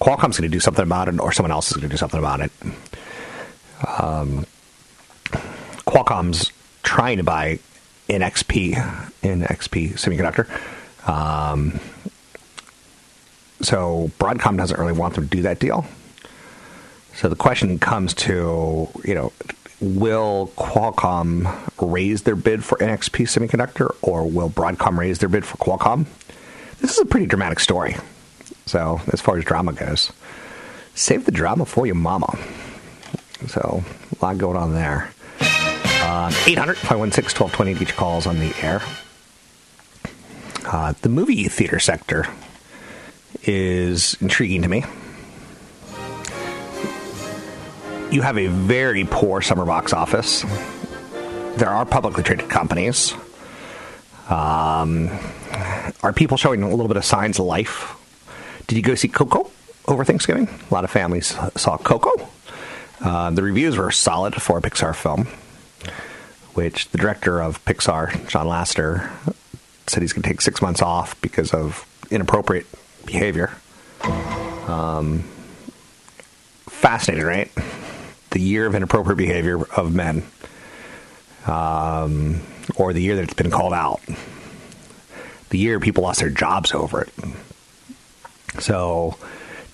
Qualcomm's 0.00 0.38
going 0.38 0.48
to 0.50 0.56
do 0.56 0.60
something 0.60 0.84
about 0.84 1.08
it, 1.08 1.18
or 1.20 1.32
someone 1.32 1.50
else 1.50 1.70
is 1.70 1.76
going 1.76 1.88
to 1.88 1.92
do 1.92 1.96
something 1.96 2.20
about 2.20 2.40
it. 2.40 2.52
Um, 3.86 4.46
Qualcomm's 5.86 6.52
trying 6.82 7.16
to 7.18 7.24
buy 7.24 7.58
NXP, 8.08 8.74
NXP 9.22 9.92
Semiconductor. 9.94 10.48
Um, 11.08 11.80
so 13.60 14.10
Broadcom 14.18 14.56
doesn't 14.56 14.78
really 14.78 14.92
want 14.92 15.14
them 15.14 15.28
to 15.28 15.36
do 15.36 15.42
that 15.42 15.58
deal. 15.58 15.86
So 17.14 17.28
the 17.28 17.36
question 17.36 17.78
comes 17.78 18.14
to, 18.14 18.88
you 19.04 19.14
know, 19.14 19.32
will 19.80 20.52
Qualcomm 20.56 21.70
raise 21.80 22.22
their 22.22 22.36
bid 22.36 22.64
for 22.64 22.78
NXP 22.78 23.26
Semiconductor 23.26 23.94
or 24.02 24.28
will 24.28 24.50
Broadcom 24.50 24.96
raise 24.96 25.18
their 25.18 25.28
bid 25.28 25.44
for 25.44 25.56
Qualcomm? 25.56 26.06
This 26.80 26.92
is 26.92 26.98
a 26.98 27.06
pretty 27.06 27.26
dramatic 27.26 27.58
story. 27.58 27.96
So, 28.68 29.00
as 29.10 29.22
far 29.22 29.38
as 29.38 29.44
drama 29.44 29.72
goes, 29.72 30.12
save 30.94 31.24
the 31.24 31.32
drama 31.32 31.64
for 31.64 31.86
your 31.86 31.94
mama. 31.94 32.38
So, 33.46 33.82
a 34.20 34.24
lot 34.24 34.36
going 34.36 34.58
on 34.58 34.74
there. 34.74 35.10
Uh, 35.40 36.30
800 36.46 36.76
516 36.76 37.40
1220 37.40 37.86
to 37.86 37.92
calls 37.94 38.26
on 38.26 38.38
the 38.38 38.54
air. 38.60 38.82
Uh, 40.66 40.92
the 41.00 41.08
movie 41.08 41.48
theater 41.48 41.78
sector 41.78 42.26
is 43.44 44.18
intriguing 44.20 44.60
to 44.62 44.68
me. 44.68 44.84
You 48.10 48.20
have 48.20 48.36
a 48.36 48.48
very 48.48 49.04
poor 49.04 49.40
summer 49.40 49.64
box 49.64 49.94
office. 49.94 50.42
There 51.56 51.70
are 51.70 51.86
publicly 51.86 52.22
traded 52.22 52.50
companies. 52.50 53.14
Um, 54.28 55.08
are 56.02 56.12
people 56.12 56.36
showing 56.36 56.62
a 56.62 56.68
little 56.68 56.88
bit 56.88 56.98
of 56.98 57.04
signs 57.06 57.38
of 57.38 57.46
life 57.46 57.94
did 58.68 58.76
you 58.76 58.82
go 58.82 58.94
see 58.94 59.08
Coco 59.08 59.50
over 59.86 60.04
Thanksgiving? 60.04 60.48
A 60.70 60.74
lot 60.74 60.84
of 60.84 60.90
families 60.90 61.34
saw 61.56 61.78
Coco. 61.78 62.28
Uh, 63.00 63.30
the 63.30 63.42
reviews 63.42 63.76
were 63.76 63.90
solid 63.90 64.40
for 64.40 64.58
a 64.58 64.62
Pixar 64.62 64.94
film, 64.94 65.26
which 66.54 66.88
the 66.90 66.98
director 66.98 67.40
of 67.40 67.64
Pixar, 67.64 68.28
John 68.28 68.46
Lasseter, 68.46 69.10
said 69.86 70.02
he's 70.02 70.12
going 70.12 70.22
to 70.22 70.28
take 70.28 70.42
six 70.42 70.60
months 70.60 70.82
off 70.82 71.18
because 71.22 71.54
of 71.54 71.86
inappropriate 72.10 72.66
behavior. 73.06 73.52
Um, 74.66 75.20
fascinating, 76.68 77.24
right? 77.24 77.50
The 78.30 78.40
year 78.40 78.66
of 78.66 78.74
inappropriate 78.74 79.16
behavior 79.16 79.64
of 79.76 79.94
men, 79.94 80.24
um, 81.46 82.42
or 82.76 82.92
the 82.92 83.00
year 83.00 83.16
that 83.16 83.22
it's 83.22 83.34
been 83.34 83.50
called 83.50 83.72
out. 83.72 84.00
The 85.48 85.58
year 85.58 85.80
people 85.80 86.02
lost 86.02 86.20
their 86.20 86.28
jobs 86.28 86.74
over 86.74 87.00
it. 87.00 87.08
So, 88.60 89.16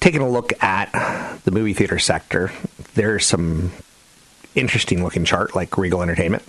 taking 0.00 0.20
a 0.20 0.28
look 0.28 0.52
at 0.62 1.40
the 1.44 1.50
movie 1.50 1.72
theater 1.74 1.98
sector, 1.98 2.50
there's 2.94 3.26
some 3.26 3.72
interesting 4.54 5.02
looking 5.02 5.24
chart 5.24 5.54
like 5.54 5.76
Regal 5.78 6.02
Entertainment, 6.02 6.42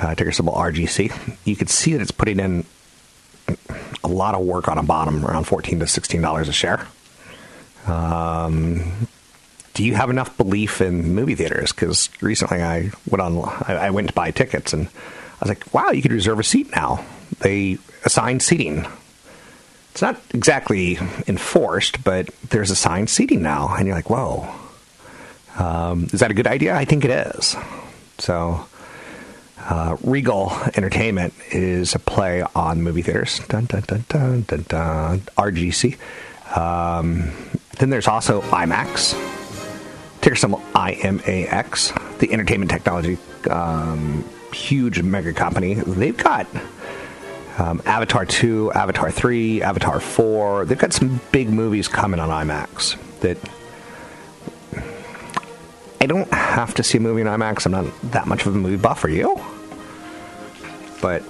uh, 0.00 0.14
ticker 0.14 0.32
symbol 0.32 0.54
RGC. 0.54 1.38
You 1.44 1.56
can 1.56 1.66
see 1.68 1.92
that 1.92 2.02
it's 2.02 2.10
putting 2.10 2.40
in 2.40 2.64
a 4.02 4.08
lot 4.08 4.34
of 4.34 4.44
work 4.44 4.68
on 4.68 4.78
a 4.78 4.82
bottom, 4.82 5.24
around 5.24 5.44
fourteen 5.44 5.80
to 5.80 5.86
sixteen 5.86 6.20
dollars 6.20 6.48
a 6.48 6.52
share. 6.52 6.86
Um, 7.86 9.08
do 9.74 9.84
you 9.84 9.94
have 9.94 10.08
enough 10.08 10.36
belief 10.36 10.80
in 10.80 11.14
movie 11.14 11.34
theaters? 11.34 11.72
Because 11.72 12.08
recently 12.20 12.62
I 12.62 12.90
went 13.08 13.20
on, 13.20 13.38
I, 13.66 13.86
I 13.86 13.90
went 13.90 14.08
to 14.08 14.14
buy 14.14 14.30
tickets, 14.30 14.72
and 14.72 14.86
I 14.86 14.90
was 15.40 15.48
like, 15.48 15.74
wow, 15.74 15.90
you 15.90 16.00
could 16.00 16.12
reserve 16.12 16.38
a 16.38 16.44
seat 16.44 16.70
now. 16.74 17.04
They 17.40 17.78
assign 18.04 18.40
seating. 18.40 18.86
It's 19.94 20.02
not 20.02 20.20
exactly 20.34 20.98
enforced, 21.28 22.02
but 22.02 22.26
there's 22.50 22.72
assigned 22.72 23.08
seating 23.08 23.42
now, 23.42 23.72
and 23.78 23.86
you're 23.86 23.94
like, 23.94 24.10
whoa. 24.10 24.52
Um, 25.56 26.08
is 26.12 26.18
that 26.18 26.32
a 26.32 26.34
good 26.34 26.48
idea? 26.48 26.74
I 26.74 26.84
think 26.84 27.04
it 27.04 27.12
is. 27.12 27.54
So, 28.18 28.66
uh, 29.60 29.96
Regal 30.02 30.50
Entertainment 30.74 31.32
is 31.52 31.94
a 31.94 32.00
play 32.00 32.42
on 32.56 32.82
movie 32.82 33.02
theaters. 33.02 33.38
Dun, 33.48 33.66
dun, 33.66 33.82
dun, 33.86 34.04
dun, 34.08 34.42
dun, 34.42 34.64
dun. 34.66 35.20
RGC. 35.38 35.96
Um, 36.56 37.30
then 37.78 37.90
there's 37.90 38.08
also 38.08 38.40
IMAX. 38.40 39.12
Ticker 40.22 40.34
symbol 40.34 40.58
IMAX. 40.74 42.18
The 42.18 42.32
entertainment 42.32 42.68
technology, 42.68 43.16
um, 43.48 44.28
huge 44.52 45.00
mega 45.02 45.32
company. 45.32 45.74
They've 45.74 46.16
got 46.16 46.48
um, 47.58 47.80
Avatar 47.86 48.24
2, 48.24 48.72
Avatar 48.72 49.10
3, 49.10 49.62
Avatar 49.62 50.00
4. 50.00 50.64
They've 50.64 50.78
got 50.78 50.92
some 50.92 51.20
big 51.30 51.48
movies 51.48 51.88
coming 51.88 52.18
on 52.20 52.28
IMAX 52.28 52.96
that 53.20 53.38
I 56.00 56.06
don't 56.06 56.32
have 56.32 56.74
to 56.74 56.82
see 56.82 56.98
a 56.98 57.00
movie 57.00 57.20
in 57.20 57.26
IMAX. 57.26 57.66
I'm 57.66 57.72
not 57.72 58.12
that 58.12 58.26
much 58.26 58.44
of 58.44 58.54
a 58.54 58.58
movie 58.58 58.76
buff. 58.76 59.04
Are 59.04 59.08
you? 59.08 59.40
But 61.00 61.22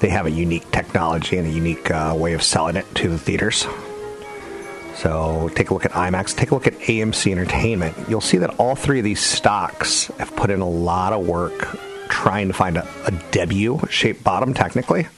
they 0.00 0.08
have 0.08 0.26
a 0.26 0.30
unique 0.30 0.70
technology 0.70 1.36
and 1.36 1.46
a 1.46 1.50
unique 1.50 1.90
uh, 1.90 2.14
way 2.16 2.32
of 2.32 2.42
selling 2.42 2.76
it 2.76 2.86
to 2.96 3.08
the 3.08 3.18
theaters. 3.18 3.66
So 4.96 5.50
take 5.54 5.70
a 5.70 5.74
look 5.74 5.84
at 5.84 5.92
IMAX, 5.92 6.34
take 6.36 6.50
a 6.50 6.54
look 6.54 6.66
at 6.66 6.74
AMC 6.74 7.30
Entertainment. 7.30 7.96
You'll 8.08 8.20
see 8.20 8.38
that 8.38 8.58
all 8.58 8.74
three 8.74 8.98
of 9.00 9.04
these 9.04 9.20
stocks 9.20 10.06
have 10.18 10.34
put 10.34 10.50
in 10.50 10.60
a 10.60 10.68
lot 10.68 11.12
of 11.12 11.26
work 11.26 11.78
trying 12.14 12.46
to 12.46 12.54
find 12.54 12.76
a, 12.76 12.86
a 13.06 13.10
W 13.32 13.80
shaped 13.90 14.22
bottom, 14.22 14.54
technically. 14.54 15.08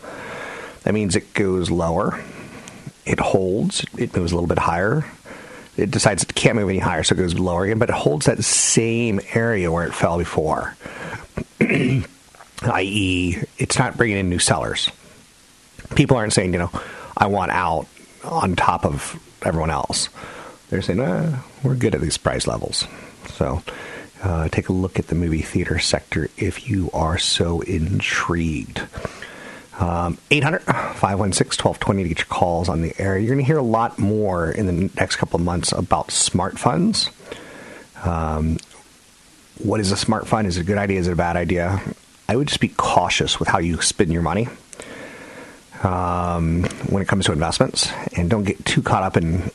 That 0.82 0.94
means 0.94 1.14
it 1.14 1.34
goes 1.34 1.70
lower, 1.70 2.22
it 3.04 3.20
holds, 3.20 3.84
it 3.98 4.16
moves 4.16 4.32
a 4.32 4.34
little 4.34 4.48
bit 4.48 4.58
higher. 4.58 5.04
It 5.76 5.90
decides 5.90 6.22
it 6.22 6.34
can't 6.34 6.56
move 6.56 6.70
any 6.70 6.78
higher, 6.78 7.02
so 7.02 7.14
it 7.14 7.18
goes 7.18 7.38
lower 7.38 7.64
again, 7.64 7.78
but 7.78 7.90
it 7.90 7.94
holds 7.94 8.24
that 8.26 8.42
same 8.42 9.20
area 9.34 9.70
where 9.70 9.86
it 9.86 9.92
fell 9.92 10.16
before. 10.16 10.74
i.e., 11.60 13.36
it's 13.58 13.78
not 13.78 13.98
bringing 13.98 14.16
in 14.16 14.30
new 14.30 14.38
sellers. 14.38 14.90
People 15.94 16.16
aren't 16.16 16.32
saying, 16.32 16.54
you 16.54 16.58
know, 16.58 16.70
I 17.14 17.26
want 17.26 17.50
out 17.50 17.86
on 18.24 18.56
top 18.56 18.86
of 18.86 19.20
everyone 19.42 19.68
else. 19.68 20.08
They're 20.70 20.80
saying, 20.80 21.00
eh, 21.00 21.38
we're 21.62 21.74
good 21.74 21.94
at 21.94 22.00
these 22.00 22.16
price 22.16 22.46
levels. 22.46 22.86
So 23.34 23.62
uh, 24.26 24.48
take 24.48 24.68
a 24.68 24.72
look 24.72 24.98
at 24.98 25.06
the 25.06 25.14
movie 25.14 25.40
theater 25.40 25.78
sector 25.78 26.28
if 26.36 26.68
you 26.68 26.90
are 26.92 27.16
so 27.16 27.60
intrigued. 27.60 28.80
Um, 29.78 30.18
800 30.32 30.62
516 30.62 31.62
1220 31.64 32.02
to 32.02 32.08
get 32.08 32.18
your 32.18 32.26
calls 32.26 32.68
on 32.68 32.82
the 32.82 32.92
air. 32.98 33.16
You're 33.16 33.28
going 33.28 33.38
to 33.38 33.44
hear 33.44 33.58
a 33.58 33.62
lot 33.62 34.00
more 34.00 34.50
in 34.50 34.66
the 34.66 34.90
next 34.96 35.16
couple 35.16 35.38
of 35.38 35.44
months 35.44 35.70
about 35.70 36.10
smart 36.10 36.58
funds. 36.58 37.08
Um, 38.02 38.58
what 39.62 39.78
is 39.78 39.92
a 39.92 39.96
smart 39.96 40.26
fund? 40.26 40.48
Is 40.48 40.56
it 40.56 40.62
a 40.62 40.64
good 40.64 40.78
idea? 40.78 40.98
Is 40.98 41.06
it 41.06 41.12
a 41.12 41.16
bad 41.16 41.36
idea? 41.36 41.80
I 42.28 42.34
would 42.34 42.48
just 42.48 42.60
be 42.60 42.68
cautious 42.68 43.38
with 43.38 43.48
how 43.48 43.58
you 43.58 43.80
spend 43.80 44.12
your 44.12 44.22
money 44.22 44.48
um, 45.84 46.64
when 46.88 47.00
it 47.00 47.06
comes 47.06 47.26
to 47.26 47.32
investments 47.32 47.92
and 48.16 48.28
don't 48.28 48.44
get 48.44 48.64
too 48.64 48.82
caught 48.82 49.04
up 49.04 49.16
in 49.16 49.52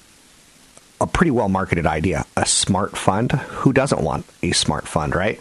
a 1.01 1.07
pretty 1.07 1.31
well 1.31 1.49
marketed 1.49 1.85
idea 1.85 2.25
a 2.37 2.45
smart 2.71 2.95
fund. 2.95 3.33
Who 3.33 3.73
doesn't 3.73 4.01
want 4.01 4.25
a 4.41 4.53
smart 4.53 4.87
fund, 4.87 5.13
right? 5.13 5.37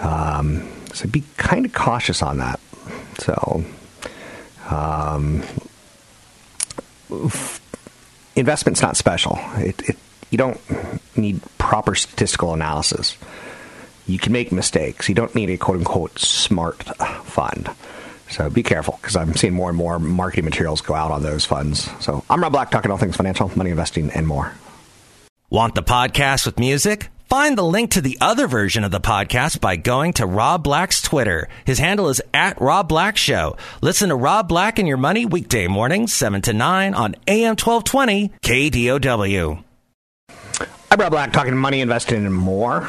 Um, 0.00 0.68
so 0.92 1.06
be 1.06 1.22
kind 1.36 1.64
of 1.64 1.72
cautious 1.72 2.22
on 2.22 2.38
that. 2.38 2.58
So, 3.20 3.64
um, 4.68 5.44
investment's 8.34 8.82
not 8.82 8.96
special. 8.96 9.38
It, 9.58 9.90
it, 9.90 9.96
you 10.30 10.38
don't 10.38 10.60
need 11.16 11.40
proper 11.56 11.94
statistical 11.94 12.52
analysis. 12.52 13.16
You 14.08 14.18
can 14.18 14.32
make 14.32 14.50
mistakes. 14.50 15.08
You 15.08 15.14
don't 15.14 15.36
need 15.36 15.50
a 15.50 15.56
quote 15.56 15.78
unquote 15.78 16.18
smart 16.18 16.82
fund. 17.26 17.70
So 18.28 18.50
be 18.50 18.64
careful 18.64 18.98
because 19.00 19.14
I'm 19.14 19.36
seeing 19.36 19.54
more 19.54 19.68
and 19.68 19.78
more 19.78 20.00
marketing 20.00 20.46
materials 20.46 20.80
go 20.80 20.94
out 20.94 21.12
on 21.12 21.22
those 21.22 21.44
funds. 21.44 21.88
So 22.00 22.24
I'm 22.28 22.42
Rob 22.42 22.50
Black, 22.50 22.72
talking 22.72 22.90
all 22.90 22.98
things 22.98 23.14
financial, 23.14 23.52
money 23.54 23.70
investing, 23.70 24.10
and 24.10 24.26
more. 24.26 24.52
Want 25.50 25.74
the 25.74 25.82
podcast 25.82 26.44
with 26.44 26.58
music? 26.58 27.08
Find 27.24 27.56
the 27.56 27.62
link 27.62 27.92
to 27.92 28.02
the 28.02 28.18
other 28.20 28.46
version 28.46 28.84
of 28.84 28.90
the 28.90 29.00
podcast 29.00 29.62
by 29.62 29.76
going 29.76 30.12
to 30.14 30.26
Rob 30.26 30.62
Black's 30.62 31.00
Twitter. 31.00 31.48
His 31.64 31.78
handle 31.78 32.10
is 32.10 32.20
at 32.34 32.60
Rob 32.60 32.86
Black 32.86 33.16
Show. 33.16 33.56
Listen 33.80 34.10
to 34.10 34.14
Rob 34.14 34.46
Black 34.46 34.78
and 34.78 34.86
Your 34.86 34.98
Money 34.98 35.24
weekday 35.24 35.66
mornings, 35.66 36.12
7 36.12 36.42
to 36.42 36.52
9 36.52 36.92
on 36.92 37.16
AM 37.26 37.56
1220 37.56 38.30
KDOW. 38.42 39.64
I'm 40.90 41.00
Rob 41.00 41.12
Black, 41.12 41.32
talking 41.32 41.56
money, 41.56 41.80
investing, 41.80 42.26
and 42.26 42.34
more. 42.34 42.86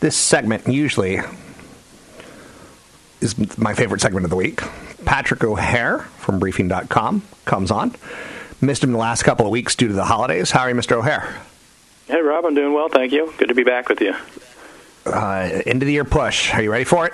This 0.00 0.16
segment 0.16 0.66
usually 0.66 1.20
is 3.20 3.56
my 3.56 3.74
favorite 3.74 4.00
segment 4.00 4.24
of 4.24 4.30
the 4.30 4.36
week. 4.36 4.62
Patrick 5.10 5.42
O'Hare 5.42 5.98
from 6.18 6.38
Briefing.com 6.38 7.22
comes 7.44 7.72
on. 7.72 7.96
Missed 8.60 8.84
him 8.84 8.92
the 8.92 8.98
last 8.98 9.24
couple 9.24 9.44
of 9.44 9.50
weeks 9.50 9.74
due 9.74 9.88
to 9.88 9.92
the 9.92 10.04
holidays. 10.04 10.52
How 10.52 10.60
are 10.60 10.68
you, 10.68 10.76
Mr. 10.76 10.92
O'Hare? 10.92 11.34
Hey, 12.06 12.20
Rob, 12.20 12.44
I'm 12.44 12.54
doing 12.54 12.72
well, 12.74 12.88
thank 12.88 13.10
you. 13.10 13.34
Good 13.36 13.48
to 13.48 13.54
be 13.56 13.64
back 13.64 13.88
with 13.88 14.00
you. 14.00 14.14
Uh, 15.04 15.62
end 15.66 15.82
of 15.82 15.86
the 15.88 15.92
year 15.92 16.04
push. 16.04 16.54
Are 16.54 16.62
you 16.62 16.70
ready 16.70 16.84
for 16.84 17.06
it? 17.06 17.12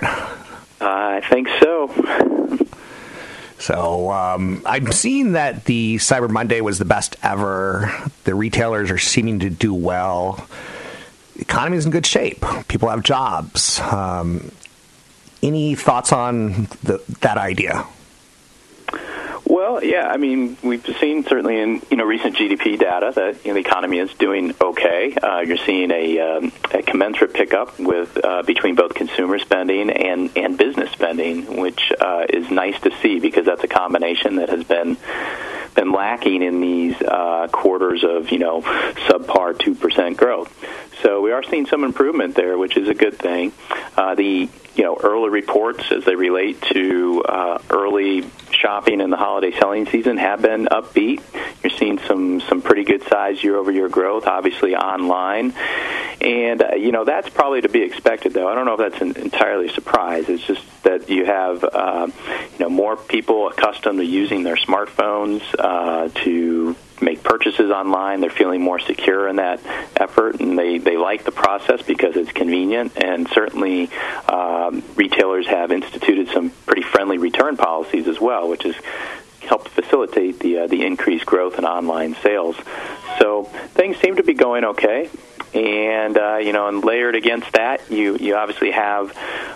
I 0.79 1.21
think 1.27 1.47
so. 1.59 2.67
So 3.57 4.11
um, 4.11 4.61
I'm 4.67 4.91
seeing 4.91 5.31
that 5.31 5.65
the 5.65 5.95
Cyber 5.95 6.29
Monday 6.29 6.61
was 6.61 6.77
the 6.77 6.85
best 6.85 7.15
ever. 7.23 7.91
The 8.25 8.35
retailers 8.35 8.91
are 8.91 8.99
seeming 8.99 9.39
to 9.39 9.49
do 9.49 9.73
well. 9.73 10.47
The 11.33 11.41
economy 11.41 11.77
is 11.77 11.87
in 11.87 11.91
good 11.91 12.05
shape. 12.05 12.45
People 12.67 12.89
have 12.89 13.01
jobs. 13.01 13.79
Um, 13.79 14.51
any 15.43 15.75
thoughts 15.75 16.11
on 16.11 16.67
the, 16.83 17.01
that 17.21 17.37
idea? 17.37 17.85
Well, 19.49 19.81
yeah, 19.81 20.07
I 20.07 20.17
mean, 20.17 20.57
we've 20.61 20.85
seen 20.99 21.23
certainly 21.23 21.59
in 21.59 21.81
you 21.89 21.95
know 21.95 22.03
recent 22.03 22.35
GDP 22.35 22.77
data 22.77 23.13
that 23.15 23.45
you 23.45 23.51
know, 23.51 23.53
the 23.53 23.61
economy 23.61 23.99
is 23.99 24.13
doing 24.15 24.53
okay. 24.59 25.15
Uh, 25.15 25.39
you're 25.39 25.57
seeing 25.57 25.89
a, 25.89 26.19
um, 26.19 26.51
a 26.73 26.83
commensurate 26.83 27.33
pickup 27.33 27.79
with 27.79 28.23
uh, 28.23 28.43
between 28.43 28.75
both 28.75 28.93
consumer 28.93 29.39
spending 29.39 29.89
and 29.89 30.35
and 30.35 30.57
business 30.57 30.91
spending, 30.91 31.61
which 31.61 31.93
uh, 32.01 32.25
is 32.29 32.51
nice 32.51 32.77
to 32.81 32.91
see 33.01 33.19
because 33.19 33.45
that's 33.45 33.63
a 33.63 33.69
combination 33.69 34.35
that 34.35 34.49
has 34.49 34.65
been 34.65 34.97
been 35.77 35.91
lacking 35.91 36.41
in 36.41 36.59
these 36.59 36.99
uh, 37.01 37.47
quarters 37.51 38.03
of 38.03 38.31
you 38.31 38.39
know 38.39 38.61
subpar 38.61 39.57
two 39.57 39.75
percent 39.75 40.17
growth. 40.17 40.51
So 41.01 41.21
we 41.21 41.31
are 41.31 41.43
seeing 41.43 41.67
some 41.67 41.83
improvement 41.83 42.35
there, 42.35 42.57
which 42.57 42.75
is 42.75 42.89
a 42.89 42.95
good 42.95 43.17
thing. 43.17 43.53
Uh, 43.95 44.15
the 44.15 44.49
you 44.75 44.83
know 44.83 44.97
early 45.01 45.29
reports 45.29 45.83
as 45.91 46.03
they 46.03 46.15
relate 46.15 46.61
to 46.73 47.23
uh, 47.23 47.59
early 47.69 48.25
shopping 48.51 49.01
in 49.01 49.11
the 49.11 49.17
holiday 49.17 49.57
selling 49.57 49.85
season 49.85 50.17
have 50.17 50.41
been 50.41 50.65
upbeat. 50.65 51.21
You're 51.63 51.77
seeing 51.77 51.99
some 51.99 52.41
some 52.41 52.61
pretty 52.61 52.83
good 52.83 53.07
size 53.07 53.43
year 53.43 53.55
over 53.55 53.71
year 53.71 53.87
growth, 53.87 54.25
obviously 54.25 54.75
online, 54.75 55.53
and 56.21 56.61
uh, 56.61 56.75
you 56.75 56.91
know 56.91 57.05
that's 57.05 57.29
probably 57.29 57.61
to 57.61 57.69
be 57.69 57.83
expected. 57.83 58.33
Though 58.33 58.47
I 58.47 58.55
don't 58.55 58.65
know 58.65 58.73
if 58.73 58.91
that's 58.91 59.01
an 59.01 59.21
entirely 59.21 59.69
surprise. 59.69 60.29
It's 60.29 60.43
just 60.43 60.63
that 60.83 61.09
you 61.09 61.25
have 61.25 61.63
uh, 61.63 62.07
you 62.53 62.59
know 62.59 62.69
more 62.69 62.95
people 62.97 63.49
accustomed 63.49 63.99
to 63.99 64.05
using 64.05 64.43
their 64.43 64.57
smartphones 64.57 65.41
uh, 65.57 66.09
to 66.23 66.75
make 67.01 67.23
purchases 67.23 67.71
online. 67.71 68.21
They're 68.21 68.29
feeling 68.29 68.61
more 68.61 68.79
secure 68.79 69.27
in 69.27 69.37
that 69.37 69.59
effort, 69.95 70.39
and 70.39 70.57
they, 70.57 70.77
they 70.77 70.97
like 70.97 71.23
the 71.23 71.31
process 71.31 71.81
because 71.81 72.15
it's 72.15 72.31
convenient. 72.31 72.93
And 72.97 73.27
certainly, 73.29 73.89
um, 74.27 74.83
retailers 74.95 75.47
have 75.47 75.71
instituted 75.71 76.29
some 76.29 76.49
pretty 76.65 76.83
friendly 76.83 77.17
return 77.17 77.57
policies 77.57 78.07
as 78.07 78.19
well, 78.19 78.49
which 78.49 78.63
has 78.63 78.75
helped 79.41 79.69
facilitate 79.69 80.39
the 80.39 80.59
uh, 80.59 80.67
the 80.67 80.85
increased 80.85 81.25
growth 81.25 81.57
in 81.57 81.65
online 81.65 82.15
sales. 82.21 82.55
So 83.19 83.43
things 83.73 83.97
seem 83.97 84.17
to 84.17 84.23
be 84.23 84.33
going 84.33 84.63
okay. 84.65 85.09
And 85.53 86.17
uh, 86.17 86.37
you 86.37 86.53
know, 86.53 86.67
and 86.67 86.83
layered 86.83 87.15
against 87.15 87.51
that, 87.53 87.89
you 87.91 88.17
you 88.17 88.35
obviously 88.35 88.71
have 88.71 89.15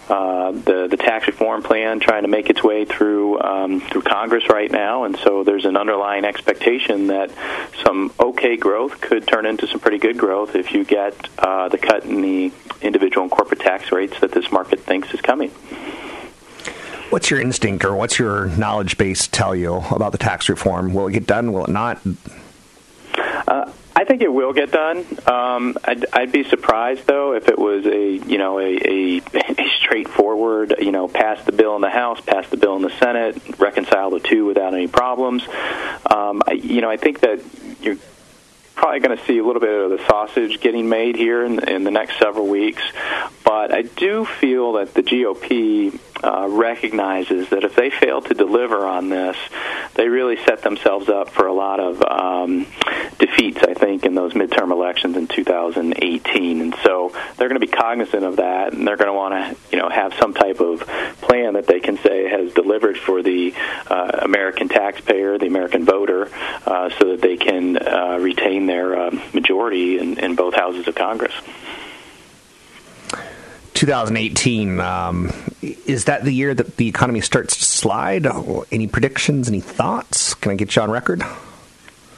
uh, 0.09 0.51
the 0.51 0.87
the 0.89 0.97
tax 0.97 1.27
reform 1.27 1.63
plan 1.63 1.99
trying 1.99 2.23
to 2.23 2.27
make 2.27 2.49
its 2.49 2.63
way 2.63 2.85
through 2.85 3.39
um, 3.41 3.81
through 3.81 4.03
Congress 4.03 4.49
right 4.49 4.71
now, 4.71 5.03
and 5.03 5.17
so 5.17 5.43
there's 5.43 5.65
an 5.65 5.77
underlying 5.77 6.25
expectation 6.25 7.07
that 7.07 7.31
some 7.83 8.13
okay 8.19 8.57
growth 8.57 9.01
could 9.01 9.27
turn 9.27 9.45
into 9.45 9.67
some 9.67 9.79
pretty 9.79 9.97
good 9.97 10.17
growth 10.17 10.55
if 10.55 10.73
you 10.73 10.83
get 10.83 11.15
uh, 11.37 11.69
the 11.69 11.77
cut 11.77 12.05
in 12.05 12.21
the 12.21 12.51
individual 12.81 13.23
and 13.23 13.31
corporate 13.31 13.59
tax 13.59 13.91
rates 13.91 14.19
that 14.21 14.31
this 14.31 14.51
market 14.51 14.79
thinks 14.79 15.13
is 15.13 15.21
coming. 15.21 15.51
What's 17.11 17.29
your 17.29 17.41
instinct 17.41 17.83
or 17.83 17.93
what's 17.93 18.17
your 18.17 18.47
knowledge 18.47 18.97
base 18.97 19.27
tell 19.27 19.53
you 19.53 19.75
about 19.91 20.13
the 20.13 20.17
tax 20.17 20.47
reform? 20.47 20.93
Will 20.93 21.07
it 21.07 21.11
get 21.11 21.27
done? 21.27 21.51
Will 21.51 21.65
it 21.65 21.69
not? 21.69 21.99
Uh, 23.47 23.69
I 24.01 24.03
think 24.03 24.23
it 24.23 24.33
will 24.33 24.51
get 24.51 24.71
done. 24.71 25.05
Um, 25.27 25.77
I'd, 25.83 26.07
I'd 26.11 26.31
be 26.31 26.43
surprised 26.43 27.05
though 27.05 27.35
if 27.35 27.47
it 27.47 27.59
was 27.59 27.85
a 27.85 28.13
you 28.13 28.39
know 28.39 28.57
a, 28.57 28.77
a, 28.83 29.17
a 29.35 29.69
straightforward 29.77 30.73
you 30.79 30.91
know 30.91 31.07
pass 31.07 31.45
the 31.45 31.51
bill 31.51 31.75
in 31.75 31.81
the 31.81 31.89
House, 31.91 32.19
pass 32.19 32.49
the 32.49 32.57
bill 32.57 32.75
in 32.77 32.81
the 32.81 32.89
Senate, 32.97 33.39
reconcile 33.59 34.09
the 34.09 34.19
two 34.19 34.45
without 34.45 34.73
any 34.73 34.87
problems. 34.87 35.43
Um, 36.09 36.41
I, 36.47 36.53
you 36.53 36.81
know 36.81 36.89
I 36.89 36.97
think 36.97 37.19
that 37.19 37.41
you're 37.81 37.97
probably 38.73 39.01
going 39.01 39.15
to 39.15 39.23
see 39.25 39.37
a 39.37 39.45
little 39.45 39.59
bit 39.59 39.69
of 39.69 39.91
the 39.91 40.03
sausage 40.07 40.59
getting 40.59 40.89
made 40.89 41.15
here 41.15 41.45
in, 41.45 41.69
in 41.69 41.83
the 41.83 41.91
next 41.91 42.17
several 42.17 42.47
weeks. 42.47 42.81
But 43.43 43.71
I 43.71 43.83
do 43.83 44.25
feel 44.25 44.73
that 44.73 44.95
the 44.95 45.03
GOP 45.03 45.99
uh, 46.23 46.47
recognizes 46.49 47.49
that 47.49 47.63
if 47.63 47.75
they 47.75 47.91
fail 47.91 48.21
to 48.23 48.33
deliver 48.33 48.83
on 48.83 49.09
this, 49.09 49.37
they 49.95 50.07
really 50.07 50.37
set 50.45 50.61
themselves 50.61 51.09
up 51.09 51.29
for 51.29 51.47
a 51.47 51.53
lot 51.53 51.79
of 51.79 52.01
um, 52.01 52.65
defeats, 53.19 53.59
I 53.61 53.73
think, 53.73 54.05
in 54.05 54.15
those 54.15 54.33
midterm 54.33 54.71
elections 54.71 55.17
in 55.17 55.27
2018. 55.27 56.61
And 56.61 56.75
so 56.83 57.11
they're 57.37 57.49
going 57.49 57.59
to 57.59 57.65
be 57.65 57.71
cognizant 57.71 58.23
of 58.23 58.37
that, 58.37 58.73
and 58.73 58.87
they're 58.87 58.97
going 58.97 59.09
to 59.09 59.13
want 59.13 59.33
to, 59.33 59.75
you 59.75 59.81
know, 59.81 59.89
have 59.89 60.13
some 60.19 60.33
type 60.33 60.59
of 60.59 60.81
plan 61.21 61.53
that 61.53 61.67
they 61.67 61.79
can 61.79 61.97
say 61.97 62.27
has 62.29 62.53
delivered 62.53 62.97
for 62.97 63.21
the 63.21 63.53
uh, 63.87 64.19
American 64.21 64.69
taxpayer, 64.69 65.37
the 65.37 65.47
American 65.47 65.85
voter, 65.85 66.29
uh, 66.65 66.89
so 66.97 67.11
that 67.11 67.21
they 67.21 67.37
can 67.37 67.77
uh, 67.77 68.17
retain 68.19 68.65
their 68.65 68.97
uh, 68.97 69.11
majority 69.33 69.99
in, 69.99 70.19
in 70.19 70.35
both 70.35 70.55
houses 70.55 70.87
of 70.87 70.95
Congress. 70.95 71.33
2018 73.81 74.79
um, 74.79 75.31
is 75.63 76.05
that 76.05 76.23
the 76.23 76.31
year 76.31 76.53
that 76.53 76.77
the 76.77 76.87
economy 76.87 77.19
starts 77.19 77.57
to 77.57 77.63
slide? 77.63 78.27
Any 78.71 78.85
predictions? 78.85 79.47
Any 79.47 79.59
thoughts? 79.59 80.35
Can 80.35 80.51
I 80.51 80.55
get 80.55 80.75
you 80.75 80.83
on 80.83 80.91
record? 80.91 81.23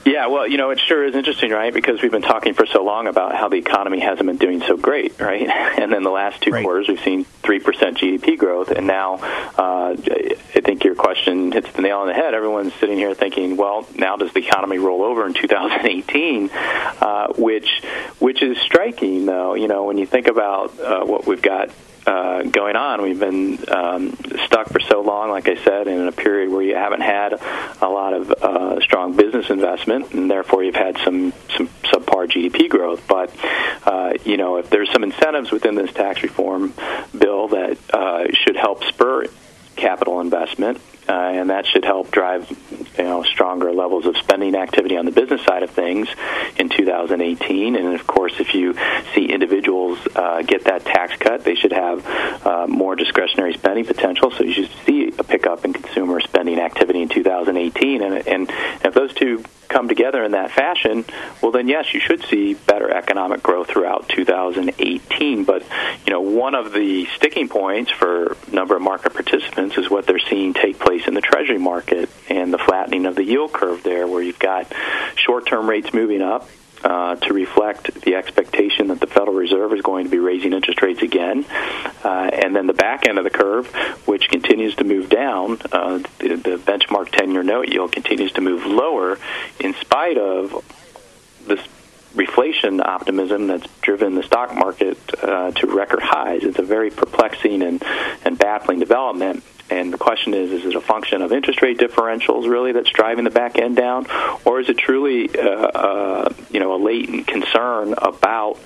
Yeah, 0.05 0.27
well, 0.27 0.45
you 0.45 0.57
know, 0.57 0.71
it 0.71 0.79
sure 0.81 1.05
is 1.05 1.15
interesting, 1.15 1.51
right? 1.51 1.73
Because 1.73 2.01
we've 2.01 2.11
been 2.11 2.21
talking 2.21 2.53
for 2.53 2.65
so 2.65 2.83
long 2.83 3.07
about 3.07 3.35
how 3.35 3.47
the 3.47 3.55
economy 3.55 4.01
hasn't 4.01 4.27
been 4.27 4.37
doing 4.37 4.61
so 4.61 4.75
great, 4.75 5.19
right? 5.19 5.47
And 5.47 5.91
then 5.91 6.03
the 6.03 6.09
last 6.09 6.41
two 6.41 6.51
right. 6.51 6.63
quarters, 6.63 6.89
we've 6.89 6.99
seen 6.99 7.25
3% 7.43 7.61
GDP 7.61 8.37
growth. 8.37 8.69
And 8.71 8.85
now 8.85 9.15
uh, 9.57 9.95
I 9.95 10.61
think 10.61 10.83
your 10.83 10.95
question 10.95 11.51
hits 11.51 11.71
the 11.71 11.81
nail 11.81 11.99
on 11.99 12.07
the 12.07 12.13
head. 12.13 12.33
Everyone's 12.33 12.73
sitting 12.75 12.97
here 12.97 13.13
thinking, 13.13 13.55
well, 13.55 13.87
now 13.95 14.17
does 14.17 14.33
the 14.33 14.45
economy 14.45 14.77
roll 14.77 15.03
over 15.03 15.25
in 15.25 15.33
2018? 15.33 16.49
Uh, 16.51 17.27
which, 17.37 17.81
which 18.19 18.43
is 18.43 18.57
striking, 18.59 19.25
though, 19.25 19.53
you 19.53 19.67
know, 19.67 19.85
when 19.85 19.97
you 19.97 20.05
think 20.05 20.27
about 20.27 20.77
uh, 20.79 21.05
what 21.05 21.25
we've 21.25 21.41
got 21.41 21.69
uh, 22.13 22.43
going 22.43 22.75
on. 22.75 23.01
We've 23.01 23.19
been 23.19 23.57
um, 23.69 24.15
stuck 24.45 24.69
for 24.69 24.79
so 24.79 25.01
long, 25.01 25.31
like 25.31 25.47
I 25.47 25.55
said, 25.63 25.87
in 25.87 26.07
a 26.07 26.11
period 26.11 26.51
where 26.51 26.61
you 26.61 26.75
haven't 26.75 27.01
had 27.01 27.33
a 27.33 27.89
lot 27.89 28.13
of 28.13 28.31
uh, 28.31 28.79
strong 28.81 29.15
business 29.15 29.49
investment, 29.49 30.13
and 30.13 30.29
therefore 30.29 30.63
you've 30.63 30.75
had 30.75 30.97
some 30.99 31.33
some 31.57 31.67
subpar 31.83 32.29
GDP 32.29 32.69
growth. 32.69 33.07
But 33.07 33.33
uh, 33.85 34.13
you 34.25 34.37
know, 34.37 34.57
if 34.57 34.69
there's 34.69 34.91
some 34.91 35.03
incentives 35.03 35.51
within 35.51 35.75
this 35.75 35.91
tax 35.91 36.21
reform 36.21 36.73
bill 37.17 37.47
that 37.49 37.77
uh, 37.91 38.25
should 38.33 38.57
help 38.57 38.83
spur 38.83 39.25
capital 39.75 40.19
investment 40.21 40.79
uh, 41.07 41.11
and 41.11 41.49
that 41.49 41.65
should 41.65 41.85
help 41.85 42.11
drive 42.11 42.49
you 42.97 43.03
know 43.03 43.23
stronger 43.23 43.71
levels 43.71 44.05
of 44.05 44.15
spending 44.17 44.55
activity 44.55 44.97
on 44.97 45.05
the 45.05 45.11
business 45.11 45.43
side 45.43 45.63
of 45.63 45.69
things 45.69 46.07
in 46.57 46.69
2018. 46.69 47.75
And 47.75 47.93
of 47.93 48.07
course, 48.07 48.39
if 48.39 48.53
you 48.53 48.75
see 49.13 49.25
individuals 49.25 49.99
uh, 50.15 50.41
get 50.43 50.65
that 50.65 50.85
tax 50.85 51.15
cut, 51.17 51.43
they 51.43 51.55
should 51.55 51.73
have 51.73 52.05
uh, 52.45 52.67
more 52.67 52.95
discretionary 52.95 53.53
spending 53.53 53.85
potential. 53.85 54.31
So 54.31 54.43
you 54.43 54.53
should 54.53 54.71
see 54.85 55.11
a 55.17 55.23
pickup 55.23 55.65
in 55.65 55.73
consumer 55.73 56.19
spending 56.19 56.59
activity 56.59 57.01
in 57.01 57.09
2018. 57.09 58.01
And, 58.01 58.27
and 58.27 58.49
if 58.83 58.93
those 58.93 59.13
two 59.13 59.43
come 59.73 59.87
together 59.87 60.23
in 60.23 60.31
that 60.31 60.51
fashion, 60.51 61.03
well, 61.41 61.51
then 61.51 61.67
yes, 61.67 61.93
you 61.93 61.99
should 61.99 62.23
see 62.25 62.53
better 62.53 62.89
economic 62.89 63.41
growth 63.41 63.67
throughout 63.67 64.07
2018. 64.07 65.43
But 65.43 65.63
you 66.05 66.13
know, 66.13 66.21
one 66.21 66.55
of 66.55 66.71
the 66.71 67.07
sticking 67.15 67.49
points 67.49 67.91
for 67.91 68.33
a 68.33 68.55
number 68.55 68.75
of 68.75 68.81
market 68.81 69.13
participants 69.13 69.77
is 69.77 69.89
what 69.89 70.05
they're 70.05 70.19
seeing 70.19 70.53
take 70.53 70.79
place 70.79 71.07
in 71.07 71.15
the 71.15 71.21
Treasury 71.21 71.57
market 71.57 72.09
and 72.29 72.53
the 72.53 72.59
flattening 72.59 73.05
of 73.05 73.15
the 73.15 73.23
yield 73.23 73.51
curve 73.51 73.83
there, 73.83 74.07
where 74.07 74.21
you've 74.21 74.39
got 74.39 74.71
short-term 75.15 75.69
rates 75.69 75.93
moving 75.93 76.21
up, 76.21 76.47
uh, 76.83 77.15
to 77.15 77.33
reflect 77.33 78.01
the 78.01 78.15
expectation 78.15 78.87
that 78.87 78.99
the 78.99 79.07
Federal 79.07 79.33
Reserve 79.33 79.73
is 79.73 79.81
going 79.81 80.05
to 80.05 80.09
be 80.11 80.19
raising 80.19 80.53
interest 80.53 80.81
rates 80.81 81.01
again. 81.01 81.45
Uh, 82.03 82.29
and 82.31 82.55
then 82.55 82.67
the 82.67 82.73
back 82.73 83.07
end 83.07 83.17
of 83.17 83.23
the 83.23 83.29
curve, 83.29 83.67
which 84.05 84.29
continues 84.29 84.75
to 84.75 84.83
move 84.83 85.09
down, 85.09 85.59
uh, 85.71 85.99
the, 86.19 86.35
the 86.35 86.57
benchmark 86.57 87.09
10 87.11 87.31
year 87.31 87.43
note 87.43 87.69
yield 87.69 87.91
continues 87.91 88.31
to 88.33 88.41
move 88.41 88.65
lower 88.65 89.17
in 89.59 89.73
spite 89.75 90.17
of 90.17 90.63
this 91.47 91.59
reflation 92.15 92.79
optimism 92.83 93.47
that's 93.47 93.67
driven 93.81 94.15
the 94.15 94.23
stock 94.23 94.53
market 94.53 94.97
uh, 95.23 95.51
to 95.51 95.67
record 95.67 96.01
highs. 96.01 96.43
It's 96.43 96.59
a 96.59 96.63
very 96.63 96.91
perplexing 96.91 97.63
and, 97.63 97.83
and 98.23 98.37
baffling 98.37 98.79
development. 98.79 99.43
And 99.73 99.91
the 99.91 99.97
question 99.97 100.35
is, 100.35 100.51
is 100.51 100.65
it 100.65 100.75
a 100.75 100.81
function 100.81 101.23
of 101.23 101.31
interest 101.31 101.63
rate 101.63 101.79
differentials 101.79 102.47
really 102.47 102.73
that's 102.73 102.91
driving 102.91 103.23
the 103.23 103.31
back 103.31 103.57
end 103.57 103.75
down, 103.75 104.05
or 104.45 104.59
is 104.59 104.69
it 104.69 104.77
truly, 104.77 105.29
uh, 105.35 105.49
uh, 105.49 106.33
you 106.51 106.59
know, 106.59 106.75
a 106.75 106.79
latent 106.81 107.25
concern 107.25 107.95
about 107.97 108.59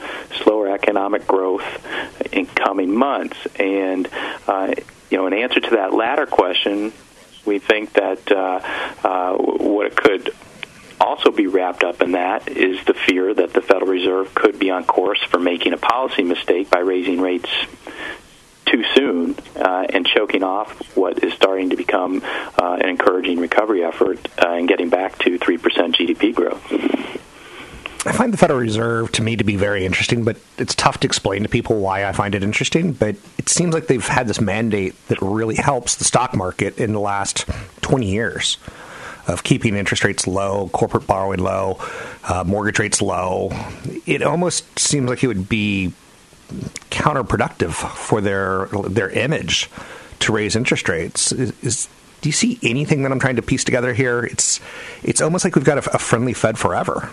slower 0.43 0.70
economic 0.70 1.26
growth 1.26 1.63
in 2.34 2.46
coming 2.46 2.93
months? 2.93 3.38
And 3.58 4.10
uh, 4.48 4.74
you 5.10 5.17
know, 5.17 5.28
in 5.28 5.34
answer 5.34 5.62
to 5.62 5.70
that 5.78 5.93
latter 5.93 6.26
question, 6.26 6.91
we 7.46 7.60
think 7.60 7.93
that 7.93 8.30
uh, 8.30 8.60
uh, 9.08 9.38
what 9.38 9.88
it 9.88 9.96
could 9.96 10.32
also 11.00 11.32
be 11.32 11.48
wrapped 11.48 11.86
up 11.86 12.02
in 12.02 12.12
that 12.13 12.50
is 12.50 12.84
the 12.84 12.93
fear 12.93 13.34
that 13.34 13.54
the 13.54 13.62
Federal 13.62 13.88
Reserve 13.91 14.36
could 14.36 14.60
be 14.60 14.72
on 14.72 14.84
course 14.84 15.24
for 15.24 15.39
making 15.39 15.72
a 15.72 15.78
policy 15.78 16.24
mistake 16.24 16.70
by 16.70 16.80
raising 16.80 17.22
rates 17.22 17.50
too 18.67 18.84
soon 18.95 19.36
uh, 19.56 19.86
and 19.89 20.06
choking 20.06 20.43
off 20.43 20.95
what 20.95 21.23
is 21.23 21.34
starting 21.34 21.69
to 21.69 21.75
become 21.75 22.21
uh, 22.58 22.77
an 22.80 22.89
encouraging 22.89 23.39
recovery 23.39 23.84
effort 23.84 24.19
uh, 24.39 24.49
and 24.49 24.67
getting 24.67 24.89
back 24.89 25.17
to 25.19 25.39
3% 25.39 25.60
GDP 25.95 26.34
growth. 26.34 26.63
I 28.06 28.13
find 28.13 28.32
the 28.32 28.38
Federal 28.38 28.60
Reserve 28.60 29.12
to 29.13 29.21
me 29.21 29.36
to 29.36 29.43
be 29.43 29.58
very 29.58 29.86
interesting, 29.86 30.23
but 30.23 30.38
it's 30.58 30.73
tough 30.75 30.99
to 31.01 31.08
explain 31.08 31.43
to 31.43 31.49
people 31.49 31.80
why 31.80 32.06
I 32.06 32.13
find 32.13 32.36
it 32.36 32.43
interesting. 32.43 32.93
But 32.93 33.17
it 33.38 33.49
seems 33.49 33.73
like 33.73 33.88
they've 33.88 34.06
had 34.06 34.27
this 34.27 34.39
mandate 34.39 34.95
that 35.10 35.21
really 35.21 35.56
helps 35.56 35.95
the 35.95 36.06
stock 36.06 36.34
market 36.34 36.77
in 36.77 36.93
the 36.93 37.01
last 37.01 37.45
20 37.82 38.10
years 38.10 38.58
of 39.27 39.43
keeping 39.43 39.75
interest 39.75 40.06
rates 40.06 40.25
low, 40.25 40.69
corporate 40.69 41.06
borrowing 41.06 41.39
low, 41.39 41.80
uh, 42.23 42.45
mortgage 42.45 42.80
rates 42.80 43.01
low. 43.01 43.49
It 44.06 44.23
almost 44.23 44.80
seems 44.80 45.10
like 45.10 45.21
it 45.21 45.27
would 45.27 45.49
be 45.49 45.91
counterproductive 46.89 47.73
for 47.73 48.21
their 48.21 48.67
their 48.88 49.10
image 49.10 49.69
to 50.19 50.31
raise 50.31 50.55
interest 50.55 50.89
rates. 50.89 51.31
Is, 51.31 51.53
is, 51.63 51.89
do 52.21 52.29
you 52.29 52.33
see 52.33 52.60
anything 52.63 53.03
that 53.03 53.12
I'm 53.12 53.19
trying 53.19 53.36
to 53.36 53.41
piece 53.41 53.63
together 53.63 53.93
here? 53.93 54.23
It's 54.23 54.60
it's 55.03 55.21
almost 55.21 55.43
like 55.43 55.55
we've 55.55 55.65
got 55.65 55.77
a, 55.77 55.95
a 55.95 55.99
friendly 55.99 56.33
Fed 56.33 56.57
forever. 56.57 57.10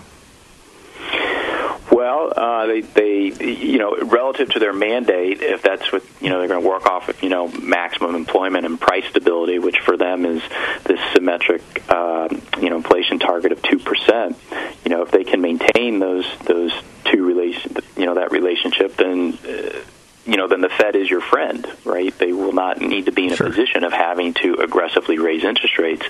Uh, 2.29 2.67
they, 2.67 2.81
they, 2.81 3.45
you 3.45 3.79
know, 3.79 3.97
relative 3.97 4.51
to 4.51 4.59
their 4.59 4.73
mandate, 4.73 5.41
if 5.43 5.63
that's 5.63 5.93
what 5.93 6.03
you 6.21 6.29
know, 6.29 6.39
they're 6.39 6.49
going 6.49 6.63
to 6.63 6.69
work 6.69 6.87
off 6.87 7.09
of, 7.09 7.23
you 7.23 7.29
know, 7.29 7.49
maximum 7.49 8.15
employment 8.15 8.67
and 8.67 8.81
price 8.81 9.05
stability, 9.11 9.59
which 9.59 9.79
for 9.81 9.97
them 9.97 10.25
is 10.25 10.43
this 10.85 11.01
symmetric, 11.13 11.63
uh, 11.89 12.29
you 12.61 12.71
know, 12.71 12.77
inflation 12.77 13.19
target 13.19 13.53
of 13.53 13.63
two 13.63 13.79
percent. 13.79 14.39
You 14.85 14.91
know, 14.91 15.03
if 15.03 15.11
they 15.11 15.25
can 15.25 15.41
maintain 15.41 15.99
those 15.99 16.27
those 16.45 16.73
two 17.05 17.25
relation, 17.25 17.77
you 17.97 18.07
know, 18.07 18.15
that 18.15 18.33
relationship, 18.33 18.97
then. 18.97 19.39
Uh, 19.47 19.81
you 20.27 20.37
know, 20.37 20.49
then 20.49 20.63
the 20.63 20.71
Fed 20.71 20.97
is 20.97 21.11
your 21.11 21.21
friend, 21.21 21.67
right? 21.85 22.17
They 22.19 22.33
will 22.33 22.53
not 22.53 22.81
need 22.81 23.07
to 23.07 23.13
be 23.13 23.27
in 23.27 23.33
a 23.33 23.37
sure. 23.37 23.49
position 23.49 23.85
of 23.85 23.93
having 23.93 24.33
to 24.35 24.55
aggressively 24.55 25.19
raise 25.19 25.45
interest 25.45 25.79
rates. 25.79 26.07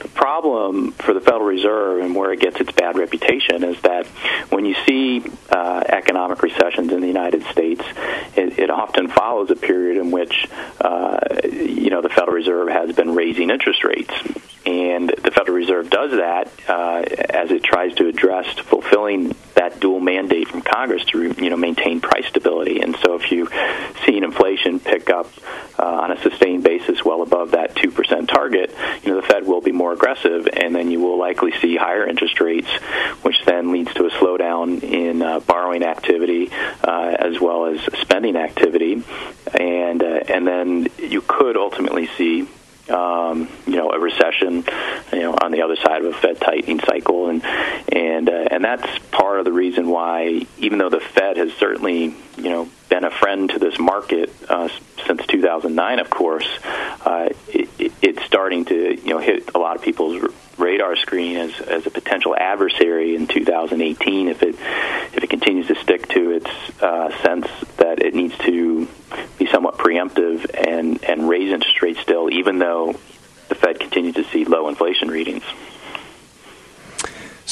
The 0.00 0.08
problem 0.08 0.92
for 0.92 1.14
the 1.14 1.20
Federal 1.20 1.44
Reserve 1.44 2.02
and 2.02 2.16
where 2.16 2.32
it 2.32 2.40
gets 2.40 2.60
its 2.60 2.72
bad 2.72 2.96
reputation 2.96 3.62
is 3.62 3.80
that 3.82 4.06
when 4.50 4.64
you 4.64 4.74
see 4.86 5.22
uh, 5.50 5.84
economic 5.86 6.42
recessions 6.42 6.92
in 6.92 7.00
the 7.00 7.06
United 7.06 7.44
States, 7.44 7.82
it, 8.36 8.58
it 8.58 8.70
often 8.70 9.08
follows 9.08 9.50
a 9.50 9.56
period 9.56 9.96
in 9.96 10.10
which, 10.10 10.48
uh, 10.80 11.20
you 11.44 11.90
know, 11.90 12.02
the 12.02 12.08
Federal 12.08 12.36
Reserve 12.36 12.68
has 12.68 12.96
been 12.96 13.14
raising 13.14 13.50
interest 13.50 13.84
rates. 13.84 14.12
And 14.64 15.08
the 15.08 15.30
Federal 15.30 15.56
Reserve 15.56 15.90
does 15.90 16.12
that 16.12 16.48
uh, 16.68 17.02
as 17.30 17.50
it 17.50 17.64
tries 17.64 17.94
to 17.96 18.08
address 18.08 18.46
fulfilling 18.60 19.34
that 19.54 19.80
dual 19.80 20.00
mandate 20.00 20.48
from 20.48 20.62
Congress 20.62 21.04
to 21.06 21.34
you 21.38 21.50
know 21.50 21.56
maintain 21.56 22.00
price 22.00 22.26
stability. 22.26 22.80
And 22.80 22.96
so, 22.96 23.16
if 23.16 23.30
you 23.32 23.48
see 24.06 24.16
inflation 24.42 24.80
pick 24.80 25.08
up 25.08 25.30
uh, 25.78 25.84
on 25.84 26.10
a 26.10 26.20
sustained 26.22 26.64
basis 26.64 27.04
well 27.04 27.22
above 27.22 27.52
that 27.52 27.76
two 27.76 27.90
percent 27.90 28.28
target, 28.28 28.74
you 29.02 29.10
know 29.10 29.20
the 29.20 29.26
Fed 29.26 29.46
will 29.46 29.60
be 29.60 29.72
more 29.72 29.92
aggressive, 29.92 30.48
and 30.52 30.74
then 30.74 30.90
you 30.90 31.00
will 31.00 31.18
likely 31.18 31.52
see 31.60 31.76
higher 31.76 32.06
interest 32.06 32.40
rates, 32.40 32.68
which 33.22 33.36
then 33.44 33.72
leads 33.72 33.92
to 33.94 34.06
a 34.06 34.10
slowdown 34.10 34.82
in 34.82 35.22
uh, 35.22 35.40
borrowing 35.40 35.84
activity 35.84 36.50
uh, 36.82 37.14
as 37.18 37.40
well 37.40 37.66
as 37.66 37.80
spending 38.00 38.36
activity, 38.36 39.02
and 39.54 40.02
uh, 40.02 40.20
and 40.28 40.46
then 40.46 40.88
you 40.98 41.20
could 41.20 41.56
ultimately 41.56 42.08
see 42.18 42.48
um, 42.90 43.48
you 43.64 43.76
know, 43.76 43.90
a 43.92 43.98
recession, 43.98 44.64
you 45.12 45.20
know, 45.20 45.38
on 45.40 45.52
the 45.52 45.62
other 45.62 45.76
side 45.76 46.04
of 46.04 46.14
a 46.14 46.18
Fed 46.18 46.40
tightening 46.40 46.80
cycle, 46.80 47.28
and 47.28 47.44
and 47.44 48.28
uh, 48.28 48.48
and 48.50 48.64
that's 48.64 48.98
part 49.10 49.38
of 49.38 49.44
the 49.44 49.52
reason 49.52 49.88
why, 49.88 50.44
even 50.58 50.78
though 50.78 50.90
the 50.90 51.00
Fed 51.00 51.36
has 51.36 51.52
certainly, 51.54 52.14
you 52.36 52.50
know, 52.50 52.68
been 52.92 53.04
a 53.04 53.10
friend 53.10 53.48
to 53.48 53.58
this 53.58 53.78
market 53.78 54.30
uh, 54.50 54.68
since 55.06 55.24
2009, 55.26 55.98
of 55.98 56.10
course, 56.10 56.46
uh, 57.06 57.30
it, 57.48 57.70
it's 58.02 58.22
starting 58.24 58.66
to, 58.66 59.00
you 59.00 59.14
know, 59.14 59.18
hit 59.18 59.48
a 59.54 59.58
lot 59.58 59.76
of 59.76 59.82
people's 59.82 60.22
radar 60.58 60.94
screen 60.96 61.38
as, 61.38 61.58
as 61.62 61.86
a 61.86 61.90
potential 61.90 62.36
adversary 62.36 63.16
in 63.16 63.26
2018 63.26 64.28
if 64.28 64.42
it 64.42 64.54
if 65.14 65.24
it 65.24 65.30
continues 65.30 65.66
to 65.68 65.74
stick 65.76 66.06
to 66.08 66.32
its 66.32 66.50
uh, 66.82 67.10
sense 67.22 67.46
that 67.78 68.02
it 68.02 68.14
needs 68.14 68.36
to 68.36 68.86
be 69.38 69.46
somewhat 69.46 69.78
preemptive 69.78 70.44
and 70.54 71.02
and 71.04 71.26
raise 71.26 71.50
interest 71.50 71.80
rates 71.80 72.00
still, 72.00 72.30
even 72.30 72.58
though 72.58 72.92
the 73.48 73.54
Fed 73.54 73.80
continues 73.80 74.16
to 74.16 74.24
see 74.24 74.44
low 74.44 74.68
inflation 74.68 75.08
readings. 75.08 75.44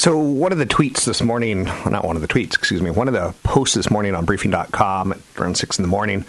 So 0.01 0.17
one 0.17 0.51
of 0.51 0.57
the 0.57 0.65
tweets 0.65 1.05
this 1.05 1.21
morning, 1.21 1.65
not 1.65 2.03
one 2.03 2.15
of 2.15 2.23
the 2.23 2.27
tweets, 2.27 2.55
excuse 2.55 2.81
me, 2.81 2.89
one 2.89 3.07
of 3.07 3.13
the 3.13 3.35
posts 3.43 3.75
this 3.75 3.91
morning 3.91 4.15
on 4.15 4.25
briefing.com 4.25 5.11
at 5.11 5.19
around 5.37 5.57
6 5.57 5.77
in 5.77 5.83
the 5.83 5.87
morning 5.87 6.25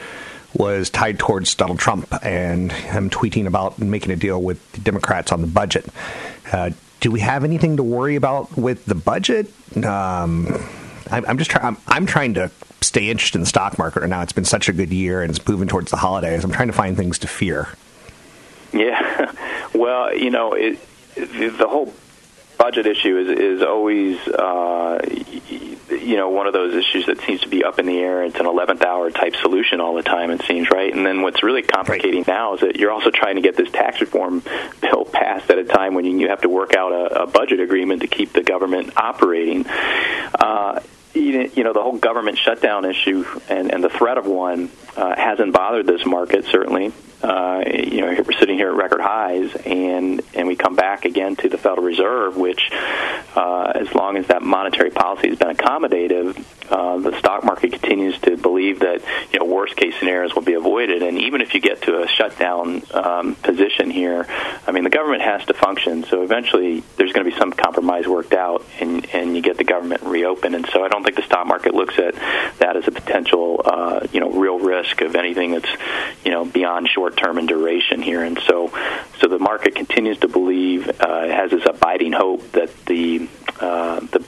was 0.52 0.90
tied 0.90 1.18
towards 1.18 1.54
Donald 1.54 1.78
Trump 1.78 2.06
and 2.22 2.70
him 2.70 3.08
tweeting 3.08 3.46
about 3.46 3.78
making 3.78 4.12
a 4.12 4.16
deal 4.16 4.42
with 4.42 4.72
the 4.72 4.82
Democrats 4.82 5.32
on 5.32 5.40
the 5.40 5.46
budget. 5.46 5.86
Uh, 6.52 6.72
do 7.00 7.10
we 7.10 7.20
have 7.20 7.44
anything 7.44 7.78
to 7.78 7.82
worry 7.82 8.14
about 8.14 8.54
with 8.58 8.84
the 8.84 8.94
budget? 8.94 9.46
Um, 9.74 10.48
I, 11.10 11.22
I'm 11.26 11.38
just 11.38 11.50
trying. 11.50 11.64
I'm, 11.64 11.78
I'm 11.86 12.04
trying 12.04 12.34
to 12.34 12.50
stay 12.82 13.08
interested 13.08 13.38
in 13.38 13.40
the 13.40 13.46
stock 13.48 13.78
market 13.78 14.00
right 14.00 14.10
now. 14.10 14.20
It's 14.20 14.34
been 14.34 14.44
such 14.44 14.68
a 14.68 14.74
good 14.74 14.90
year, 14.90 15.22
and 15.22 15.30
it's 15.30 15.48
moving 15.48 15.68
towards 15.68 15.90
the 15.90 15.96
holidays. 15.96 16.44
I'm 16.44 16.52
trying 16.52 16.68
to 16.68 16.74
find 16.74 16.94
things 16.94 17.20
to 17.20 17.26
fear. 17.26 17.70
Yeah, 18.74 19.32
well, 19.74 20.14
you 20.14 20.28
know, 20.28 20.52
it, 20.52 20.78
the 21.14 21.66
whole 21.66 21.94
budget 22.62 22.86
issue 22.86 23.18
is 23.18 23.28
is 23.40 23.62
always 23.62 24.16
uh, 24.28 25.00
you 25.90 26.16
know 26.16 26.30
one 26.30 26.46
of 26.46 26.52
those 26.52 26.74
issues 26.74 27.06
that 27.06 27.20
seems 27.22 27.40
to 27.40 27.48
be 27.48 27.64
up 27.64 27.80
in 27.80 27.86
the 27.86 27.98
air. 27.98 28.22
It's 28.22 28.38
an 28.38 28.46
eleventh 28.46 28.82
hour 28.82 29.10
type 29.10 29.34
solution 29.34 29.80
all 29.80 29.94
the 29.96 30.04
time. 30.04 30.30
It 30.30 30.42
seems 30.42 30.70
right. 30.70 30.94
And 30.94 31.04
then 31.04 31.22
what's 31.22 31.42
really 31.42 31.62
complicating 31.62 32.20
right. 32.20 32.28
now 32.28 32.54
is 32.54 32.60
that 32.60 32.76
you're 32.76 32.92
also 32.92 33.10
trying 33.10 33.34
to 33.34 33.42
get 33.42 33.56
this 33.56 33.70
tax 33.72 34.00
reform 34.00 34.44
bill 34.80 35.04
passed 35.04 35.50
at 35.50 35.58
a 35.58 35.64
time 35.64 35.94
when 35.94 36.04
you 36.04 36.16
you 36.20 36.28
have 36.28 36.42
to 36.42 36.48
work 36.48 36.74
out 36.74 36.92
a, 36.92 37.22
a 37.22 37.26
budget 37.26 37.58
agreement 37.58 38.02
to 38.02 38.06
keep 38.06 38.32
the 38.32 38.44
government 38.44 38.92
operating. 38.96 39.66
Uh, 39.66 40.80
you 41.14 41.64
know 41.64 41.72
the 41.72 41.82
whole 41.82 41.98
government 41.98 42.38
shutdown 42.38 42.84
issue 42.84 43.24
and, 43.48 43.72
and 43.72 43.82
the 43.82 43.90
threat 43.90 44.18
of 44.18 44.26
one 44.26 44.70
uh, 44.96 45.14
hasn't 45.16 45.52
bothered 45.52 45.86
this 45.86 46.04
market 46.04 46.44
certainly 46.46 46.92
uh, 47.22 47.62
you 47.66 48.00
know, 48.00 48.08
we're 48.26 48.38
sitting 48.38 48.56
here 48.56 48.70
at 48.70 48.76
record 48.76 49.00
highs, 49.00 49.54
and 49.64 50.22
and 50.34 50.48
we 50.48 50.56
come 50.56 50.74
back 50.74 51.04
again 51.04 51.36
to 51.36 51.48
the 51.48 51.56
Federal 51.56 51.86
Reserve, 51.86 52.36
which, 52.36 52.68
uh, 53.36 53.72
as 53.74 53.94
long 53.94 54.16
as 54.16 54.26
that 54.26 54.42
monetary 54.42 54.90
policy 54.90 55.28
has 55.28 55.38
been 55.38 55.54
accommodative, 55.54 56.44
uh, 56.68 56.98
the 56.98 57.16
stock 57.20 57.44
market 57.44 57.70
continues 57.70 58.18
to 58.20 58.36
believe 58.36 58.80
that 58.80 59.02
you 59.32 59.38
know 59.38 59.44
worst 59.44 59.76
case 59.76 59.94
scenarios 60.00 60.34
will 60.34 60.42
be 60.42 60.54
avoided. 60.54 61.02
And 61.02 61.16
even 61.18 61.40
if 61.42 61.54
you 61.54 61.60
get 61.60 61.82
to 61.82 62.02
a 62.02 62.08
shutdown 62.08 62.82
um, 62.92 63.36
position 63.36 63.90
here, 63.90 64.26
I 64.66 64.72
mean, 64.72 64.82
the 64.82 64.90
government 64.90 65.22
has 65.22 65.44
to 65.46 65.54
function, 65.54 66.02
so 66.02 66.22
eventually 66.22 66.82
there's 66.96 67.12
going 67.12 67.24
to 67.24 67.30
be 67.30 67.38
some 67.38 67.52
compromise 67.52 68.08
worked 68.08 68.34
out, 68.34 68.64
and 68.80 69.06
and 69.14 69.36
you 69.36 69.42
get 69.42 69.58
the 69.58 69.64
government 69.64 70.02
reopened. 70.02 70.56
And 70.56 70.66
so 70.72 70.84
I 70.84 70.88
don't 70.88 71.04
think 71.04 71.14
the 71.14 71.22
stock 71.22 71.46
market 71.46 71.72
looks 71.72 72.00
at 72.00 72.16
that 72.58 72.76
as 72.76 72.88
a 72.88 72.92
potential, 72.92 73.62
uh, 73.64 74.08
you 74.10 74.18
know, 74.18 74.30
real 74.30 74.58
risk 74.58 74.81
of 75.00 75.14
anything 75.16 75.52
that's 75.52 75.68
you 76.24 76.30
know 76.30 76.44
beyond 76.44 76.88
short 76.88 77.16
term 77.16 77.38
in 77.38 77.46
duration 77.46 78.02
here, 78.02 78.22
and 78.22 78.38
so 78.46 78.72
so 79.20 79.28
the 79.28 79.38
market 79.38 79.74
continues 79.74 80.18
to 80.18 80.28
believe 80.28 80.88
uh, 81.00 81.28
has 81.28 81.50
this 81.50 81.64
abiding 81.66 82.12
hope 82.12 82.50
that 82.52 82.70
the 82.86 83.28
uh, 83.60 84.00
the 84.00 84.24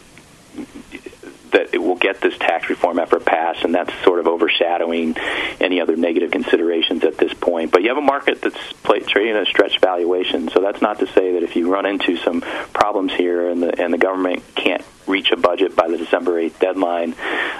that 1.54 1.72
it 1.72 1.78
will 1.78 1.94
get 1.94 2.20
this 2.20 2.36
tax 2.36 2.68
reform 2.68 2.98
effort 2.98 3.24
passed, 3.24 3.64
and 3.64 3.74
that's 3.74 3.92
sort 4.02 4.18
of 4.18 4.26
overshadowing 4.26 5.16
any 5.60 5.80
other 5.80 5.96
negative 5.96 6.32
considerations 6.32 7.04
at 7.04 7.16
this 7.16 7.32
point. 7.32 7.70
But 7.70 7.82
you 7.82 7.88
have 7.88 7.96
a 7.96 8.02
market 8.02 8.42
that's 8.42 8.58
trading 9.06 9.36
at 9.36 9.42
a 9.44 9.46
stretched 9.46 9.80
valuation, 9.80 10.48
so 10.48 10.60
that's 10.60 10.82
not 10.82 10.98
to 10.98 11.06
say 11.06 11.32
that 11.32 11.42
if 11.44 11.54
you 11.54 11.72
run 11.72 11.86
into 11.86 12.16
some 12.16 12.40
problems 12.72 13.12
here 13.12 13.48
and 13.48 13.62
the 13.62 13.80
and 13.80 13.94
the 13.94 13.98
government 13.98 14.42
can't 14.56 14.84
reach 15.06 15.30
a 15.30 15.36
budget 15.36 15.76
by 15.76 15.88
the 15.88 15.96
December 15.96 16.32
8th 16.32 16.58
deadline, 16.58 17.14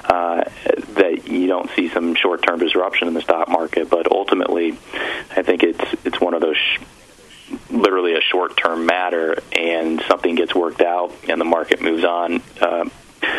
uh, 0.05 0.45
that 0.95 1.29
you 1.29 1.47
don't 1.47 1.71
see 1.77 1.89
some 1.91 2.15
short-term 2.17 2.59
disruption 2.59 3.07
in 3.07 3.15
the 3.15 3.21
stock 3.21 3.49
market. 3.49 3.89
But 3.89 4.11
ultimately, 4.11 4.73
I 5.31 5.43
think 5.43 5.63
it's 5.63 6.05
it's 6.05 6.21
one 6.21 6.35
of 6.35 6.41
those. 6.41 6.57
Sh- 6.57 6.81
literally 7.71 8.15
a 8.15 8.21
short-term 8.21 8.87
matter, 8.87 9.37
and 9.53 10.03
something 10.09 10.35
gets 10.35 10.55
worked 10.55 10.81
out, 10.81 11.13
and 11.29 11.41
the 11.41 11.45
market 11.45 11.81
moves 11.81 12.03
on 12.03 12.43
uh, 12.61 12.89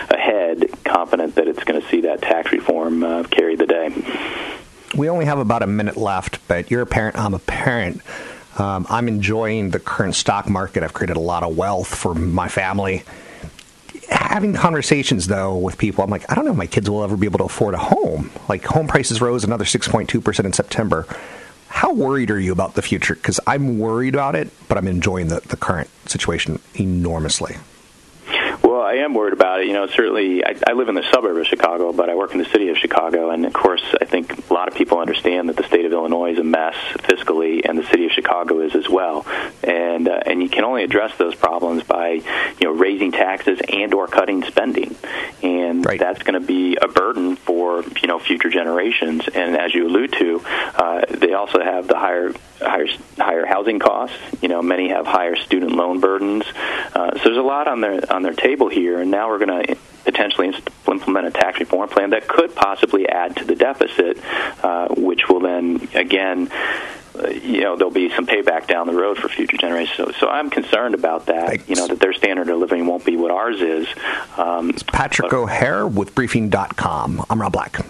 ahead, 0.10 0.69
confident 0.84 1.36
that 1.36 1.48
it's 1.48 1.63
going 1.63 1.82
to 1.82 1.88
see 1.89 2.02
that 2.02 2.21
tax 2.21 2.52
reform 2.52 3.04
uh, 3.04 3.24
carry 3.24 3.56
the 3.56 3.67
day. 3.67 3.89
We 4.95 5.10
only 5.10 5.26
have 5.26 5.39
about 5.39 5.63
a 5.63 5.67
minute 5.67 5.98
left, 5.98 6.45
but 6.48 6.71
you're 6.71 6.82
a 6.82 6.88
parent. 6.88 7.17
I'm 7.17 7.34
a 7.34 7.39
parent. 7.39 8.02
Um, 8.58 8.86
I'm 8.89 9.08
enjoying 9.08 9.71
the 9.71 9.80
current 9.80 10.15
stock 10.15 10.50
market. 10.50 10.84
I've 10.84 10.93
created 10.93 11.17
a 11.17 11.21
lot 11.21 11.43
of 11.43 11.58
wealth 11.58 11.93
for 11.93 12.15
my 12.15 12.48
family 12.48 13.04
having 14.10 14.54
conversations 14.54 15.28
though 15.28 15.56
with 15.56 15.78
people, 15.78 16.04
I'm 16.04 16.10
like, 16.10 16.30
I 16.32 16.36
don't 16.36 16.45
know 16.45 16.52
if 16.52 16.58
my 16.58 16.67
kids 16.67 16.89
will 16.89 17.04
ever 17.04 17.17
be 17.17 17.28
able 17.28 17.39
to 17.39 17.45
afford 17.45 17.74
a 17.74 17.78
home. 17.78 18.32
Like 18.50 18.63
home 18.65 18.88
prices 18.88 19.21
rose 19.21 19.43
another 19.43 19.65
6.2% 19.65 20.45
in 20.45 20.54
September. 20.54 21.08
How 21.67 21.93
worried 21.93 22.32
are 22.32 22.39
you 22.39 22.52
about 22.52 22.76
the 22.76 22.82
future? 22.82 23.15
Because 23.15 23.39
I'm 23.45 23.80
worried 23.80 24.13
about 24.13 24.36
it, 24.36 24.50
but 24.67 24.78
I'm 24.78 24.88
enjoying 24.88 25.28
the, 25.28 25.41
the 25.41 25.58
current 25.58 25.89
situation 26.06 26.60
enormously. 26.76 27.58
I 28.95 28.99
am 28.99 29.13
worried 29.13 29.34
about 29.34 29.60
it. 29.60 29.67
You 29.67 29.73
know, 29.73 29.88
certainly 29.88 30.45
I, 30.45 30.55
I 30.65 30.71
live 30.71 30.88
in 30.88 30.95
the 30.95 31.03
suburb 31.12 31.36
of 31.36 31.45
Chicago, 31.45 31.91
but 31.91 32.10
I 32.10 32.15
work 32.15 32.31
in 32.31 32.38
the 32.38 32.45
city 32.45 32.69
of 32.69 32.77
Chicago, 32.77 33.29
and 33.29 33.45
of 33.45 33.51
course, 33.51 33.84
I 33.99 34.05
think 34.05 34.49
a 34.49 34.53
lot 34.53 34.69
of 34.69 34.75
people 34.75 34.99
understand 34.99 35.49
that 35.49 35.58
the 35.58 35.63
state 35.63 35.84
of 35.84 35.91
Illinois 35.91 36.31
is 36.31 36.39
a 36.39 36.43
mess 36.45 36.75
fiscally, 36.99 37.67
and 37.67 37.77
the 37.77 37.84
city 37.84 38.05
of 38.05 38.12
Chicago 38.13 38.62
is 38.62 38.73
as 38.73 38.88
well. 38.88 39.25
And 39.63 40.08
uh, 40.08 40.21
and 40.25 40.41
you 40.41 40.47
can 40.47 40.63
only 40.63 40.86
address 40.86 41.17
those 41.17 41.36
problems 41.36 41.84
by 41.84 42.12
you 42.12 42.23
know 42.62 42.71
raising 42.71 43.12
taxes 43.12 43.60
and 43.67 43.93
or 43.93 44.08
cutting 44.08 44.43
spending, 44.43 44.95
and 45.43 45.86
right. 45.86 45.99
that's 45.99 46.23
going 46.23 46.39
to 46.39 46.45
be 46.45 46.77
a 46.81 46.88
burden 46.88 47.36
for 47.36 47.84
you 48.01 48.08
know 48.08 48.19
future 48.19 48.49
generations. 48.49 49.27
And 49.27 49.58
as 49.58 49.73
you 49.73 49.88
allude 49.88 50.13
to, 50.13 50.41
uh, 50.45 51.01
they 51.10 51.34
also 51.34 51.62
have 51.62 51.89
the 51.89 51.97
higher 51.97 52.31
higher 52.62 52.88
higher 53.17 53.45
housing 53.45 53.79
costs. 53.79 54.17
You 54.41 54.49
know, 54.49 54.62
many 54.62 54.89
have 54.89 55.05
higher 55.05 55.36
student 55.36 55.73
loan 55.73 55.99
burdens. 55.99 56.45
Uh, 56.93 57.17
so 57.17 57.23
there's 57.25 57.38
a 57.38 57.41
lot 57.41 57.67
on 57.67 57.81
their 57.81 58.01
on 58.13 58.21
their 58.21 58.34
table 58.34 58.69
here, 58.69 58.85
and 58.93 59.12
now 59.12 59.30
we're 59.30 59.45
going 59.45 59.67
to 59.67 59.78
potentially 60.04 60.54
implement 60.88 61.28
a 61.28 61.32
tax 61.32 61.60
reform 61.60 61.89
plan 61.89 62.12
that 62.12 62.28
could 62.28 62.56
possibly 62.56 63.08
add 63.08 63.36
to 63.38 63.45
the 63.45 63.56
deficit, 63.56 64.19
uh, 64.63 64.88
which 64.95 65.28
will 65.28 65.41
then 65.41 65.88
again. 65.93 66.50
Uh, 67.17 67.30
you 67.30 67.62
know 67.62 67.78
there'll 67.78 67.93
be 67.93 68.13
some 68.13 68.28
payback 68.28 68.67
down 68.67 68.88
the 68.88 68.93
road 68.93 69.17
for 69.17 69.30
future 69.30 69.56
generations. 69.56 69.95
So, 69.95 70.12
so 70.19 70.28
I'm 70.28 70.50
concerned 70.50 70.95
about 70.95 71.28
that. 71.28 71.48
Thanks. 71.48 71.69
You 71.69 71.76
know 71.78 71.88
that 71.88 72.02
their 72.02 72.12
standard 72.12 72.50
of 72.50 72.60
living 72.60 72.86
won't 72.88 73.06
be 73.06 73.15
what 73.15 73.32
ours 73.32 73.62
is. 73.62 73.88
Um, 74.38 74.74
Patrick 74.88 75.32
but, 75.32 75.38
O'Hare 75.38 75.88
with 75.88 76.13
Briefing.com. 76.13 77.26
I'm 77.30 77.41
Rob 77.41 77.54
Black. 77.54 77.86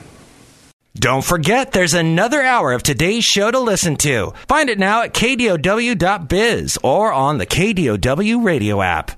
Don't 0.95 1.25
forget, 1.25 1.73
there's 1.73 1.93
another 1.93 2.41
hour 2.41 2.71
of 2.71 2.81
today's 2.81 3.25
show 3.25 3.51
to 3.51 3.59
listen 3.59 3.97
to. 3.97 4.33
Find 4.47 4.69
it 4.69 4.79
now 4.79 5.01
at 5.01 5.13
kdow.biz 5.13 6.77
or 6.83 7.11
on 7.11 7.37
the 7.37 7.45
KDOW 7.45 8.43
radio 8.43 8.81
app. 8.81 9.11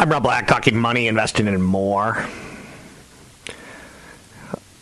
I'm 0.00 0.08
Rob 0.08 0.22
Black, 0.22 0.46
talking 0.46 0.78
money, 0.78 1.08
investing, 1.08 1.46
and 1.46 1.62
more. 1.62 2.24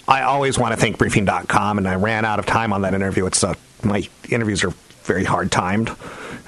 I 0.06 0.22
always 0.22 0.56
want 0.56 0.74
to 0.74 0.80
thank 0.80 0.96
Briefing.com, 0.96 1.78
and 1.78 1.88
I 1.88 1.96
ran 1.96 2.24
out 2.24 2.38
of 2.38 2.46
time 2.46 2.72
on 2.72 2.82
that 2.82 2.94
interview. 2.94 3.26
It's 3.26 3.42
uh, 3.42 3.54
my 3.82 4.08
interviews 4.30 4.62
are 4.62 4.72
very 5.02 5.24
hard 5.24 5.50
timed, 5.50 5.90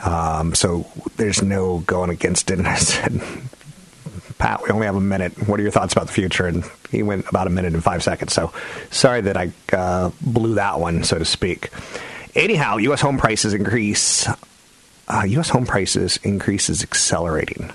um, 0.05 0.55
so 0.55 0.87
there's 1.17 1.43
no 1.43 1.81
going 1.81 2.11
against 2.11 2.53
it. 2.53 2.61
And 2.61 2.69
I 2.69 2.77
said, 2.77 3.21
Pat, 4.39 4.63
we 4.63 4.71
only 4.71 4.87
have 4.87 4.95
a 4.95 5.01
minute. 5.01 5.49
What 5.49 5.59
are 5.59 5.65
your 5.65 5.73
thoughts 5.73 5.93
about 5.93 6.07
the 6.07 6.13
future? 6.13 6.47
And 6.47 6.63
he 6.93 7.03
went 7.03 7.29
about 7.29 7.49
a 7.49 7.51
minute 7.51 7.75
and 7.75 7.83
five 7.83 8.05
seconds. 8.05 8.33
So 8.33 8.53
sorry 8.93 9.23
that 9.23 9.37
I 9.37 9.51
uh, 9.73 10.13
blew 10.21 10.55
that 10.55 10.79
one, 10.79 11.03
so 11.03 11.19
to 11.19 11.25
speak. 11.25 11.71
Anyhow, 12.37 12.77
U.S. 12.77 13.01
home 13.01 13.19
prices 13.19 13.53
increase 13.53 14.29
uh, 15.09 15.25
U.S. 15.27 15.49
home 15.49 15.67
prices 15.67 16.21
increase 16.23 16.71
is 16.71 16.85
accelerating. 16.85 17.73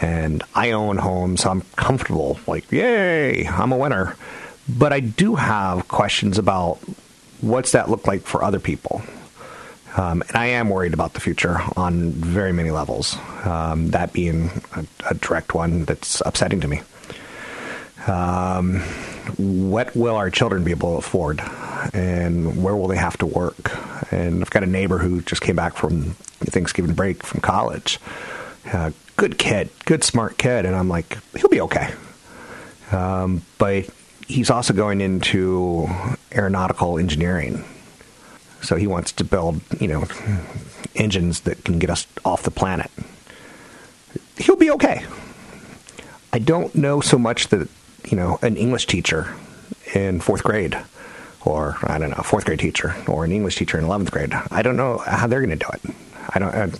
And 0.00 0.42
I 0.54 0.70
own 0.72 0.96
homes, 0.98 1.42
so 1.42 1.50
I'm 1.50 1.62
comfortable. 1.76 2.38
Like, 2.46 2.70
yay, 2.72 3.46
I'm 3.46 3.72
a 3.72 3.76
winner. 3.76 4.16
But 4.68 4.92
I 4.92 5.00
do 5.00 5.34
have 5.34 5.88
questions 5.88 6.38
about 6.38 6.78
what's 7.40 7.72
that 7.72 7.90
look 7.90 8.06
like 8.06 8.22
for 8.22 8.42
other 8.42 8.60
people. 8.60 9.02
Um, 9.96 10.22
and 10.22 10.36
I 10.36 10.46
am 10.46 10.70
worried 10.70 10.94
about 10.94 11.12
the 11.12 11.20
future 11.20 11.60
on 11.76 12.12
very 12.12 12.52
many 12.52 12.70
levels. 12.70 13.16
Um, 13.44 13.90
that 13.90 14.12
being 14.12 14.50
a, 14.74 14.86
a, 15.10 15.14
direct 15.14 15.54
one 15.54 15.84
that's 15.84 16.22
upsetting 16.24 16.60
to 16.62 16.68
me. 16.68 16.80
Um, 18.06 18.80
what 19.36 19.94
will 19.94 20.16
our 20.16 20.30
children 20.30 20.64
be 20.64 20.70
able 20.70 20.92
to 20.92 20.98
afford, 20.98 21.42
and 21.92 22.62
where 22.62 22.74
will 22.74 22.88
they 22.88 22.96
have 22.96 23.18
to 23.18 23.26
work? 23.26 23.76
And 24.10 24.42
I've 24.42 24.50
got 24.50 24.62
a 24.62 24.66
neighbor 24.66 24.98
who 24.98 25.20
just 25.20 25.42
came 25.42 25.56
back 25.56 25.76
from 25.76 26.12
Thanksgiving 26.40 26.94
break 26.94 27.22
from 27.22 27.40
college. 27.40 28.00
Uh, 28.72 28.92
good 29.16 29.38
kid, 29.38 29.70
good 29.84 30.04
smart 30.04 30.38
kid, 30.38 30.66
and 30.66 30.74
I'm 30.74 30.88
like, 30.88 31.18
he'll 31.36 31.48
be 31.48 31.60
okay. 31.62 31.92
Um, 32.90 33.42
but 33.58 33.88
he's 34.26 34.50
also 34.50 34.74
going 34.74 35.00
into 35.00 35.88
aeronautical 36.34 36.98
engineering. 36.98 37.64
So 38.62 38.76
he 38.76 38.86
wants 38.86 39.12
to 39.12 39.24
build, 39.24 39.60
you 39.80 39.88
know, 39.88 40.04
engines 40.94 41.40
that 41.40 41.64
can 41.64 41.78
get 41.78 41.90
us 41.90 42.06
off 42.24 42.42
the 42.42 42.50
planet. 42.50 42.90
He'll 44.38 44.56
be 44.56 44.70
okay. 44.72 45.04
I 46.32 46.38
don't 46.38 46.74
know 46.74 47.00
so 47.00 47.18
much 47.18 47.48
that, 47.48 47.68
you 48.08 48.16
know, 48.16 48.38
an 48.42 48.56
English 48.56 48.86
teacher 48.86 49.34
in 49.94 50.20
fourth 50.20 50.42
grade, 50.42 50.78
or 51.44 51.76
I 51.82 51.98
don't 51.98 52.10
know, 52.10 52.22
fourth 52.22 52.44
grade 52.44 52.60
teacher, 52.60 52.94
or 53.06 53.24
an 53.24 53.32
English 53.32 53.56
teacher 53.56 53.78
in 53.78 53.84
11th 53.84 54.10
grade, 54.10 54.32
I 54.50 54.62
don't 54.62 54.76
know 54.76 54.98
how 54.98 55.26
they're 55.26 55.44
going 55.44 55.58
to 55.58 55.64
do 55.64 55.68
it. 55.72 55.94
I 56.34 56.38
don't. 56.38 56.54
I, 56.54 56.70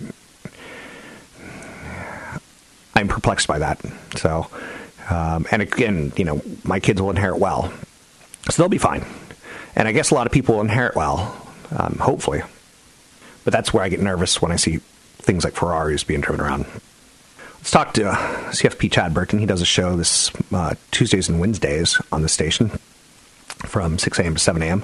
I'm 2.95 3.07
perplexed 3.23 3.47
by 3.47 3.59
that. 3.59 3.79
So, 4.17 4.47
um, 5.09 5.47
and 5.49 5.61
again, 5.61 6.11
you 6.17 6.25
know, 6.25 6.41
my 6.65 6.81
kids 6.81 7.01
will 7.01 7.09
inherit 7.09 7.39
well, 7.39 7.73
so 8.49 8.61
they'll 8.61 8.69
be 8.69 8.77
fine. 8.77 9.05
And 9.75 9.87
I 9.87 9.93
guess 9.93 10.11
a 10.11 10.13
lot 10.13 10.27
of 10.27 10.33
people 10.33 10.55
will 10.55 10.61
inherit 10.61 10.95
well, 10.95 11.35
um, 11.71 11.97
hopefully. 11.99 12.43
But 13.45 13.53
that's 13.53 13.73
where 13.73 13.83
I 13.83 13.89
get 13.89 14.01
nervous 14.01 14.41
when 14.41 14.51
I 14.51 14.57
see 14.57 14.77
things 15.17 15.45
like 15.45 15.53
Ferraris 15.53 16.03
being 16.03 16.19
driven 16.19 16.41
around. 16.41 16.65
Let's 17.55 17.71
talk 17.71 17.93
to 17.93 18.09
uh, 18.09 18.15
CFP 18.51 18.91
Chad 18.91 19.13
Burton. 19.13 19.39
He 19.39 19.45
does 19.45 19.61
a 19.61 19.65
show 19.65 19.95
this 19.95 20.29
uh, 20.51 20.75
Tuesdays 20.91 21.29
and 21.29 21.39
Wednesdays 21.39 21.99
on 22.11 22.21
the 22.21 22.29
station 22.29 22.69
from 23.65 23.97
6 23.97 24.19
a.m. 24.19 24.33
to 24.33 24.39
7 24.39 24.61
a.m. 24.61 24.83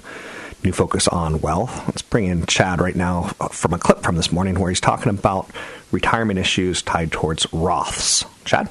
New 0.63 0.71
focus 0.71 1.07
on 1.09 1.41
wealth. 1.41 1.87
Let's 1.87 2.01
bring 2.01 2.25
in 2.25 2.45
Chad 2.45 2.79
right 2.79 2.95
now 2.95 3.31
uh, 3.41 3.49
from 3.49 3.73
a 3.73 3.77
clip 3.77 4.01
from 4.01 4.15
this 4.15 4.31
morning 4.31 4.57
where 4.57 4.69
he's 4.69 4.79
talking 4.79 5.09
about 5.09 5.49
retirement 5.91 6.39
issues 6.39 6.81
tied 6.81 7.11
towards 7.11 7.45
Roths. 7.47 8.25
Chad? 8.45 8.69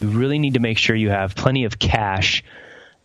You 0.00 0.08
really 0.08 0.38
need 0.38 0.54
to 0.54 0.60
make 0.60 0.78
sure 0.78 0.94
you 0.94 1.10
have 1.10 1.34
plenty 1.34 1.64
of 1.64 1.78
cash 1.78 2.44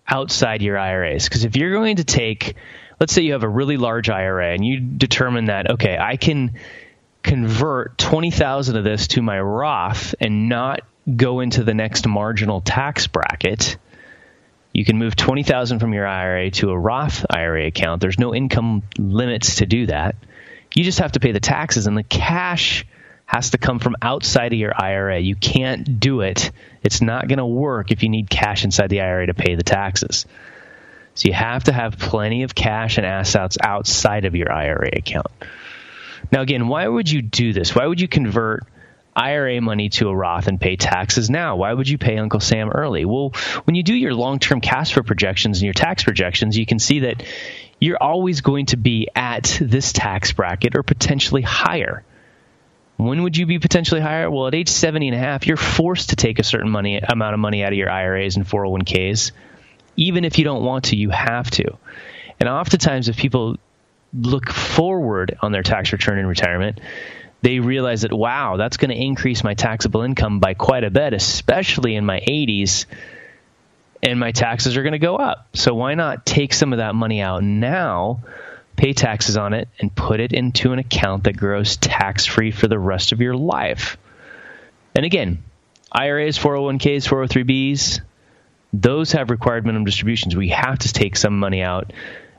outside 0.07 0.61
your 0.61 0.77
IRAs. 0.77 1.25
Because 1.25 1.45
if 1.45 1.55
you're 1.55 1.71
going 1.71 1.97
to 1.97 2.03
take, 2.03 2.55
let's 2.99 3.13
say 3.13 3.23
you 3.23 3.33
have 3.33 3.43
a 3.43 3.49
really 3.49 3.77
large 3.77 4.09
IRA 4.09 4.53
and 4.53 4.65
you 4.65 4.79
determine 4.79 5.45
that, 5.45 5.71
okay, 5.71 5.97
I 5.97 6.17
can 6.17 6.59
convert 7.23 7.97
20,000 7.97 8.75
of 8.75 8.83
this 8.83 9.07
to 9.09 9.21
my 9.21 9.39
Roth 9.39 10.13
and 10.19 10.49
not 10.49 10.81
go 11.15 11.39
into 11.39 11.63
the 11.63 11.73
next 11.73 12.07
marginal 12.07 12.61
tax 12.61 13.07
bracket. 13.07 13.77
You 14.73 14.85
can 14.85 14.97
move 14.97 15.15
20,000 15.15 15.79
from 15.79 15.93
your 15.93 16.07
IRA 16.07 16.51
to 16.51 16.71
a 16.71 16.77
Roth 16.77 17.25
IRA 17.29 17.67
account. 17.67 18.01
There's 18.01 18.19
no 18.19 18.33
income 18.33 18.83
limits 18.97 19.57
to 19.57 19.65
do 19.65 19.85
that. 19.87 20.15
You 20.75 20.83
just 20.83 20.99
have 20.99 21.11
to 21.13 21.19
pay 21.19 21.31
the 21.31 21.39
taxes 21.39 21.87
and 21.87 21.95
the 21.95 22.03
cash 22.03 22.85
has 23.25 23.51
to 23.51 23.57
come 23.57 23.79
from 23.79 23.95
outside 24.01 24.53
of 24.53 24.59
your 24.59 24.73
IRA. 24.75 25.19
You 25.19 25.35
can't 25.35 25.99
do 25.99 26.21
it. 26.21 26.51
It's 26.83 27.01
not 27.01 27.27
going 27.27 27.39
to 27.39 27.45
work 27.45 27.91
if 27.91 28.03
you 28.03 28.09
need 28.09 28.29
cash 28.29 28.63
inside 28.63 28.89
the 28.89 29.01
IRA 29.01 29.27
to 29.27 29.33
pay 29.33 29.55
the 29.55 29.63
taxes. 29.63 30.25
So 31.15 31.27
you 31.27 31.33
have 31.33 31.65
to 31.65 31.71
have 31.71 31.97
plenty 31.97 32.43
of 32.43 32.55
cash 32.55 32.97
and 32.97 33.05
assets 33.05 33.57
outside 33.61 34.25
of 34.25 34.35
your 34.35 34.51
IRA 34.51 34.89
account. 34.93 35.27
Now, 36.31 36.41
again, 36.41 36.67
why 36.67 36.87
would 36.87 37.09
you 37.09 37.21
do 37.21 37.53
this? 37.53 37.75
Why 37.75 37.85
would 37.85 38.01
you 38.01 38.07
convert 38.07 38.63
IRA 39.15 39.61
money 39.61 39.89
to 39.89 40.09
a 40.09 40.15
Roth 40.15 40.47
and 40.47 40.59
pay 40.59 40.75
taxes 40.75 41.29
now? 41.29 41.55
Why 41.57 41.71
would 41.73 41.87
you 41.87 41.97
pay 41.97 42.17
Uncle 42.17 42.39
Sam 42.39 42.69
early? 42.69 43.05
Well, 43.05 43.33
when 43.65 43.75
you 43.75 43.83
do 43.83 43.93
your 43.93 44.13
long 44.13 44.39
term 44.39 44.59
cash 44.59 44.93
flow 44.93 45.03
projections 45.03 45.59
and 45.59 45.65
your 45.65 45.73
tax 45.73 46.03
projections, 46.03 46.57
you 46.57 46.65
can 46.65 46.79
see 46.79 47.01
that 47.01 47.23
you're 47.79 48.01
always 48.01 48.41
going 48.41 48.67
to 48.67 48.77
be 48.77 49.07
at 49.15 49.57
this 49.61 49.93
tax 49.93 50.31
bracket 50.31 50.75
or 50.75 50.83
potentially 50.83 51.41
higher. 51.41 52.03
When 52.97 53.23
would 53.23 53.35
you 53.35 53.45
be 53.45 53.59
potentially 53.59 54.01
higher? 54.01 54.29
Well, 54.29 54.47
at 54.47 54.55
age 54.55 54.69
70 54.69 55.09
and 55.09 55.15
a 55.15 55.19
half, 55.19 55.47
you're 55.47 55.57
forced 55.57 56.09
to 56.09 56.15
take 56.15 56.39
a 56.39 56.43
certain 56.43 56.69
money 56.69 56.97
amount 56.97 57.33
of 57.33 57.39
money 57.39 57.63
out 57.63 57.73
of 57.73 57.77
your 57.77 57.89
IRAs 57.89 58.35
and 58.35 58.45
401ks. 58.47 59.31
Even 59.95 60.25
if 60.25 60.37
you 60.37 60.43
don't 60.43 60.63
want 60.63 60.85
to, 60.85 60.95
you 60.95 61.09
have 61.09 61.49
to. 61.51 61.77
And 62.39 62.49
oftentimes, 62.49 63.09
if 63.09 63.17
people 63.17 63.57
look 64.13 64.49
forward 64.49 65.37
on 65.41 65.51
their 65.51 65.63
tax 65.63 65.91
return 65.91 66.19
in 66.19 66.27
retirement, 66.27 66.79
they 67.41 67.59
realize 67.59 68.03
that, 68.03 68.13
wow, 68.13 68.57
that's 68.57 68.77
going 68.77 68.89
to 68.89 68.95
increase 68.95 69.43
my 69.43 69.53
taxable 69.53 70.01
income 70.01 70.39
by 70.39 70.53
quite 70.53 70.83
a 70.83 70.89
bit, 70.89 71.13
especially 71.13 71.95
in 71.95 72.05
my 72.05 72.19
80s, 72.21 72.85
and 74.01 74.19
my 74.19 74.31
taxes 74.31 74.77
are 74.77 74.83
going 74.83 74.93
to 74.93 74.99
go 74.99 75.15
up. 75.15 75.47
So, 75.53 75.73
why 75.73 75.95
not 75.95 76.25
take 76.25 76.53
some 76.53 76.73
of 76.73 76.77
that 76.77 76.95
money 76.95 77.21
out 77.21 77.43
now 77.43 78.21
pay 78.75 78.93
taxes 78.93 79.37
on 79.37 79.53
it, 79.53 79.67
and 79.79 79.93
put 79.93 80.19
it 80.19 80.33
into 80.33 80.73
an 80.73 80.79
account 80.79 81.25
that 81.25 81.37
grows 81.37 81.77
tax 81.77 82.25
free 82.25 82.51
for 82.51 82.67
the 82.67 82.79
rest 82.79 83.11
of 83.11 83.21
your 83.21 83.35
life. 83.35 83.97
And 84.95 85.05
again, 85.05 85.43
IRAs, 85.91 86.37
401ks, 86.37 87.07
403bs, 87.07 88.01
those 88.73 89.11
have 89.11 89.29
required 89.29 89.65
minimum 89.65 89.85
distributions. 89.85 90.35
We 90.35 90.49
have 90.49 90.79
to 90.79 90.91
take 90.91 91.15
some 91.15 91.39
money 91.39 91.61
out 91.61 91.93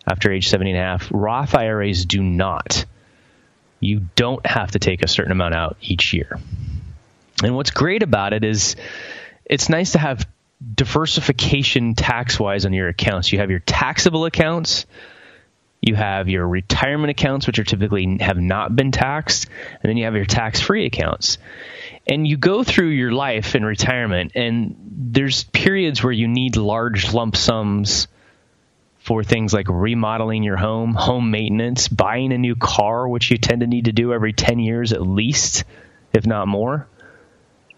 after 0.07 0.33
age 0.33 0.49
70 0.49 0.73
and 0.73 0.79
a 0.79 0.83
half. 0.83 1.09
Roth 1.12 1.55
IRAs 1.55 2.05
do 2.05 2.23
not. 2.23 2.85
You 3.81 4.03
don't 4.16 4.44
have 4.44 4.73
to 4.73 4.79
take 4.79 5.03
a 5.03 5.09
certain 5.09 5.33
amount 5.33 5.55
out 5.55 5.77
each 5.81 6.12
year. 6.12 6.38
And 7.42 7.55
what's 7.55 7.70
great 7.70 8.03
about 8.03 8.33
it 8.33 8.44
is 8.44 8.77
it's 9.44 9.68
nice 9.68 9.92
to 9.92 9.99
have 9.99 10.27
diversification 10.75 11.94
tax 11.94 12.38
wise 12.40 12.66
on 12.66 12.73
your 12.73 12.88
accounts. 12.88 13.33
You 13.33 13.38
have 13.40 13.51
your 13.51 13.61
taxable 13.61 14.25
accounts 14.25 14.87
you 15.87 15.94
have 15.94 16.29
your 16.29 16.47
retirement 16.47 17.11
accounts, 17.11 17.47
which 17.47 17.59
are 17.59 17.64
typically 17.64 18.18
have 18.20 18.38
not 18.38 18.75
been 18.75 18.92
taxed, 18.92 19.49
and 19.83 19.90
then 19.90 19.97
you 19.97 20.05
have 20.05 20.14
your 20.14 20.25
tax 20.25 20.61
free 20.61 20.87
accounts. 20.87 21.38
And 22.07 22.27
you 22.27 22.37
go 22.37 22.64
through 22.64 22.88
your 22.88 23.12
life 23.12 23.55
in 23.55 23.64
retirement, 23.64 24.33
and 24.35 24.77
there's 24.90 25.44
periods 25.44 26.03
where 26.03 26.12
you 26.12 26.29
need 26.29 26.57
large 26.57 27.12
lump 27.12 27.37
sums 27.37 28.09
for 28.99 29.23
things 29.23 29.53
like 29.53 29.66
remodeling 29.68 30.42
your 30.42 30.57
home, 30.57 30.94
home 30.94 31.31
maintenance, 31.31 31.88
buying 31.88 32.33
a 32.33 32.38
new 32.38 32.57
car, 32.57 33.07
which 33.07 33.31
you 33.31 33.37
tend 33.37 33.61
to 33.61 33.66
need 33.66 33.85
to 33.85 33.92
do 33.92 34.12
every 34.12 34.33
10 34.33 34.59
years 34.59 34.92
at 34.92 35.03
least, 35.03 35.64
if 36.14 36.27
not 36.27 36.49
more. 36.49 36.88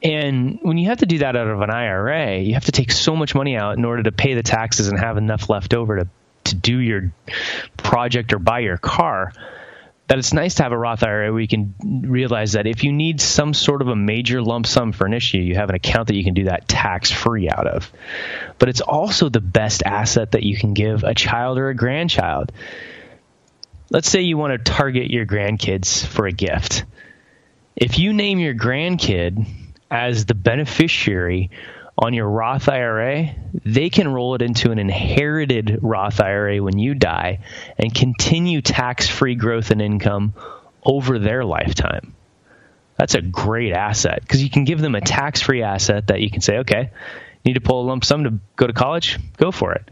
And 0.02 0.60
when 0.62 0.78
you 0.78 0.88
have 0.88 0.98
to 0.98 1.06
do 1.06 1.18
that 1.18 1.34
out 1.34 1.48
of 1.48 1.60
an 1.62 1.70
IRA, 1.70 2.38
you 2.38 2.54
have 2.54 2.66
to 2.66 2.72
take 2.72 2.92
so 2.92 3.16
much 3.16 3.34
money 3.34 3.56
out 3.56 3.76
in 3.76 3.84
order 3.84 4.04
to 4.04 4.12
pay 4.12 4.34
the 4.34 4.42
taxes 4.42 4.86
and 4.86 4.98
have 4.98 5.16
enough 5.16 5.50
left 5.50 5.74
over 5.74 5.96
to 5.96 6.08
to 6.46 6.54
do 6.54 6.78
your 6.78 7.12
project 7.76 8.32
or 8.32 8.38
buy 8.38 8.60
your 8.60 8.76
car, 8.76 9.32
that 10.08 10.18
it's 10.18 10.32
nice 10.32 10.54
to 10.56 10.62
have 10.62 10.72
a 10.72 10.78
Roth 10.78 11.02
IRA 11.02 11.32
where 11.32 11.40
you 11.40 11.48
can 11.48 11.74
realize 11.80 12.52
that 12.52 12.66
if 12.66 12.84
you 12.84 12.92
need 12.92 13.20
some 13.20 13.52
sort 13.54 13.82
of 13.82 13.88
a 13.88 13.96
major 13.96 14.40
lump 14.40 14.66
sum 14.66 14.92
for 14.92 15.04
an 15.06 15.12
issue, 15.12 15.38
you 15.38 15.56
have 15.56 15.68
an 15.68 15.74
account 15.74 16.08
that 16.08 16.14
you 16.14 16.22
can 16.22 16.34
do 16.34 16.44
that 16.44 16.68
tax 16.68 17.10
free 17.10 17.50
out 17.50 17.66
of. 17.66 17.90
But 18.58 18.68
it's 18.68 18.80
also 18.80 19.28
the 19.28 19.40
best 19.40 19.82
asset 19.84 20.32
that 20.32 20.44
you 20.44 20.56
can 20.56 20.74
give 20.74 21.02
a 21.02 21.14
child 21.14 21.58
or 21.58 21.70
a 21.70 21.74
grandchild. 21.74 22.52
Let's 23.90 24.08
say 24.08 24.22
you 24.22 24.36
want 24.36 24.52
to 24.52 24.72
target 24.72 25.10
your 25.10 25.26
grandkids 25.26 26.06
for 26.06 26.26
a 26.26 26.32
gift. 26.32 26.84
If 27.74 27.98
you 27.98 28.12
name 28.12 28.38
your 28.38 28.54
grandkid 28.54 29.46
as 29.90 30.24
the 30.24 30.34
beneficiary 30.34 31.50
on 31.98 32.12
your 32.12 32.28
Roth 32.28 32.68
IRA, 32.68 33.34
they 33.64 33.88
can 33.88 34.08
roll 34.08 34.34
it 34.34 34.42
into 34.42 34.70
an 34.70 34.78
inherited 34.78 35.78
Roth 35.82 36.20
IRA 36.20 36.62
when 36.62 36.78
you 36.78 36.94
die 36.94 37.40
and 37.78 37.94
continue 37.94 38.60
tax 38.60 39.08
free 39.08 39.34
growth 39.34 39.70
and 39.70 39.80
income 39.80 40.34
over 40.84 41.18
their 41.18 41.44
lifetime. 41.44 42.14
That's 42.98 43.14
a 43.14 43.22
great 43.22 43.72
asset 43.72 44.20
because 44.20 44.42
you 44.42 44.50
can 44.50 44.64
give 44.64 44.80
them 44.80 44.94
a 44.94 45.00
tax 45.00 45.40
free 45.40 45.62
asset 45.62 46.08
that 46.08 46.20
you 46.20 46.30
can 46.30 46.40
say, 46.40 46.58
okay, 46.58 46.90
need 47.44 47.54
to 47.54 47.60
pull 47.60 47.82
a 47.82 47.86
lump 47.86 48.04
sum 48.04 48.24
to 48.24 48.38
go 48.56 48.66
to 48.66 48.72
college? 48.72 49.18
Go 49.36 49.50
for 49.50 49.72
it. 49.72 49.90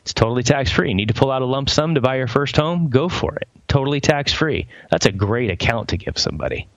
It's 0.00 0.12
totally 0.12 0.42
tax 0.42 0.70
free. 0.70 0.92
Need 0.92 1.08
to 1.08 1.14
pull 1.14 1.30
out 1.30 1.42
a 1.42 1.46
lump 1.46 1.70
sum 1.70 1.94
to 1.94 2.00
buy 2.02 2.16
your 2.16 2.26
first 2.26 2.56
home? 2.56 2.90
Go 2.90 3.08
for 3.08 3.36
it. 3.36 3.48
Totally 3.68 4.00
tax 4.00 4.32
free. 4.32 4.68
That's 4.90 5.06
a 5.06 5.12
great 5.12 5.50
account 5.50 5.88
to 5.90 5.96
give 5.96 6.18
somebody. 6.18 6.68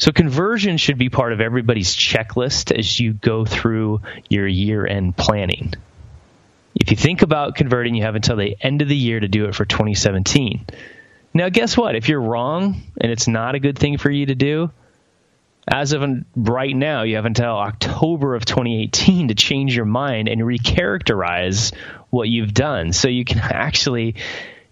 So 0.00 0.12
conversion 0.12 0.78
should 0.78 0.96
be 0.96 1.10
part 1.10 1.34
of 1.34 1.42
everybody's 1.42 1.94
checklist 1.94 2.76
as 2.76 2.98
you 2.98 3.12
go 3.12 3.44
through 3.44 4.00
your 4.30 4.48
year 4.48 4.86
end 4.86 5.14
planning. 5.14 5.74
If 6.74 6.90
you 6.90 6.96
think 6.96 7.20
about 7.20 7.54
converting, 7.54 7.94
you 7.94 8.04
have 8.04 8.14
until 8.14 8.36
the 8.36 8.56
end 8.62 8.80
of 8.80 8.88
the 8.88 8.96
year 8.96 9.20
to 9.20 9.28
do 9.28 9.44
it 9.44 9.54
for 9.54 9.66
2017. 9.66 10.64
Now, 11.34 11.50
guess 11.50 11.76
what? 11.76 11.96
If 11.96 12.08
you're 12.08 12.22
wrong 12.22 12.80
and 12.98 13.12
it's 13.12 13.28
not 13.28 13.54
a 13.54 13.60
good 13.60 13.78
thing 13.78 13.98
for 13.98 14.10
you 14.10 14.24
to 14.24 14.34
do, 14.34 14.70
as 15.68 15.92
of 15.92 16.02
right 16.34 16.74
now, 16.74 17.02
you 17.02 17.16
have 17.16 17.26
until 17.26 17.58
October 17.58 18.34
of 18.34 18.46
2018 18.46 19.28
to 19.28 19.34
change 19.34 19.76
your 19.76 19.84
mind 19.84 20.28
and 20.28 20.40
recharacterize 20.40 21.74
what 22.08 22.26
you've 22.26 22.54
done. 22.54 22.94
So 22.94 23.08
you 23.08 23.26
can 23.26 23.38
actually 23.42 24.14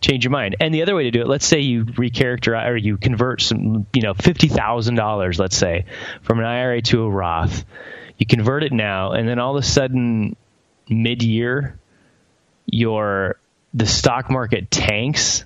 change 0.00 0.24
your 0.24 0.30
mind. 0.30 0.56
And 0.60 0.74
the 0.74 0.82
other 0.82 0.94
way 0.94 1.04
to 1.04 1.10
do 1.10 1.20
it, 1.20 1.28
let's 1.28 1.46
say 1.46 1.60
you 1.60 1.84
recharacterize 1.84 2.68
or 2.68 2.76
you 2.76 2.96
convert 2.96 3.42
some, 3.42 3.86
you 3.92 4.02
know, 4.02 4.14
$50,000, 4.14 5.38
let's 5.38 5.56
say, 5.56 5.86
from 6.22 6.38
an 6.38 6.44
IRA 6.44 6.82
to 6.82 7.02
a 7.02 7.10
Roth. 7.10 7.64
You 8.16 8.26
convert 8.26 8.64
it 8.64 8.72
now, 8.72 9.12
and 9.12 9.28
then 9.28 9.38
all 9.38 9.56
of 9.56 9.62
a 9.62 9.66
sudden, 9.66 10.36
mid 10.88 11.22
year, 11.22 11.78
your 12.66 13.38
the 13.74 13.86
stock 13.86 14.30
market 14.30 14.70
tanks 14.70 15.44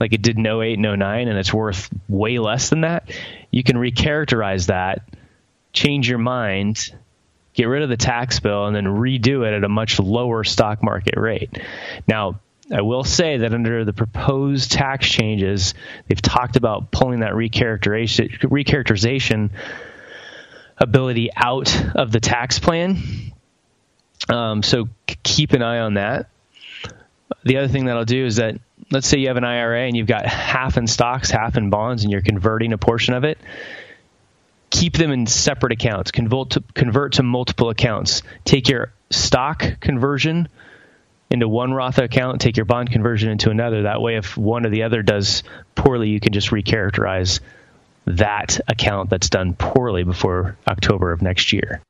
like 0.00 0.12
it 0.12 0.22
did 0.22 0.36
in 0.36 0.46
08 0.46 0.78
and 0.78 0.98
09 0.98 1.28
and 1.28 1.38
it's 1.38 1.52
worth 1.52 1.90
way 2.08 2.38
less 2.38 2.68
than 2.68 2.82
that, 2.82 3.10
you 3.50 3.62
can 3.62 3.76
recharacterize 3.76 4.66
that, 4.66 5.08
change 5.72 6.08
your 6.08 6.18
mind, 6.18 6.92
get 7.54 7.64
rid 7.64 7.82
of 7.82 7.88
the 7.88 7.96
tax 7.96 8.40
bill, 8.40 8.66
and 8.66 8.76
then 8.76 8.84
redo 8.84 9.46
it 9.46 9.54
at 9.54 9.64
a 9.64 9.68
much 9.68 9.98
lower 9.98 10.44
stock 10.44 10.82
market 10.82 11.16
rate. 11.16 11.58
Now, 12.06 12.40
I 12.72 12.80
will 12.80 13.04
say 13.04 13.38
that 13.38 13.54
under 13.54 13.84
the 13.84 13.92
proposed 13.92 14.72
tax 14.72 15.08
changes, 15.08 15.74
they've 16.08 16.20
talked 16.20 16.56
about 16.56 16.90
pulling 16.90 17.20
that 17.20 17.32
recharacterization, 17.32 18.38
recharacterization 18.40 19.50
ability 20.76 21.30
out 21.34 21.94
of 21.94 22.10
the 22.10 22.20
tax 22.20 22.58
plan. 22.58 22.98
Um, 24.28 24.62
so 24.62 24.88
keep 25.22 25.52
an 25.52 25.62
eye 25.62 25.78
on 25.78 25.94
that. 25.94 26.28
The 27.44 27.58
other 27.58 27.68
thing 27.68 27.84
that 27.86 27.96
I'll 27.96 28.04
do 28.04 28.26
is 28.26 28.36
that 28.36 28.56
let's 28.90 29.06
say 29.06 29.18
you 29.18 29.28
have 29.28 29.36
an 29.36 29.44
IRA 29.44 29.82
and 29.82 29.96
you've 29.96 30.06
got 30.08 30.26
half 30.26 30.76
in 30.76 30.88
stocks, 30.88 31.30
half 31.30 31.56
in 31.56 31.70
bonds, 31.70 32.02
and 32.02 32.10
you're 32.10 32.22
converting 32.22 32.72
a 32.72 32.78
portion 32.78 33.14
of 33.14 33.24
it. 33.24 33.38
Keep 34.70 34.94
them 34.94 35.12
in 35.12 35.26
separate 35.26 35.72
accounts. 35.72 36.10
Convert 36.10 36.50
to, 36.50 36.64
convert 36.74 37.14
to 37.14 37.22
multiple 37.22 37.70
accounts. 37.70 38.22
Take 38.44 38.68
your 38.68 38.92
stock 39.10 39.80
conversion 39.80 40.48
into 41.30 41.48
one 41.48 41.72
Roth 41.72 41.98
account, 41.98 42.40
take 42.40 42.56
your 42.56 42.66
bond 42.66 42.90
conversion 42.90 43.30
into 43.30 43.50
another. 43.50 43.82
That 43.82 44.00
way, 44.00 44.16
if 44.16 44.36
one 44.36 44.64
or 44.64 44.70
the 44.70 44.84
other 44.84 45.02
does 45.02 45.42
poorly, 45.74 46.08
you 46.08 46.20
can 46.20 46.32
just 46.32 46.50
recharacterize 46.50 47.40
that 48.06 48.60
account 48.68 49.10
that's 49.10 49.28
done 49.28 49.54
poorly 49.54 50.04
before 50.04 50.56
October 50.66 51.12
of 51.12 51.22
next 51.22 51.52
year. 51.52 51.80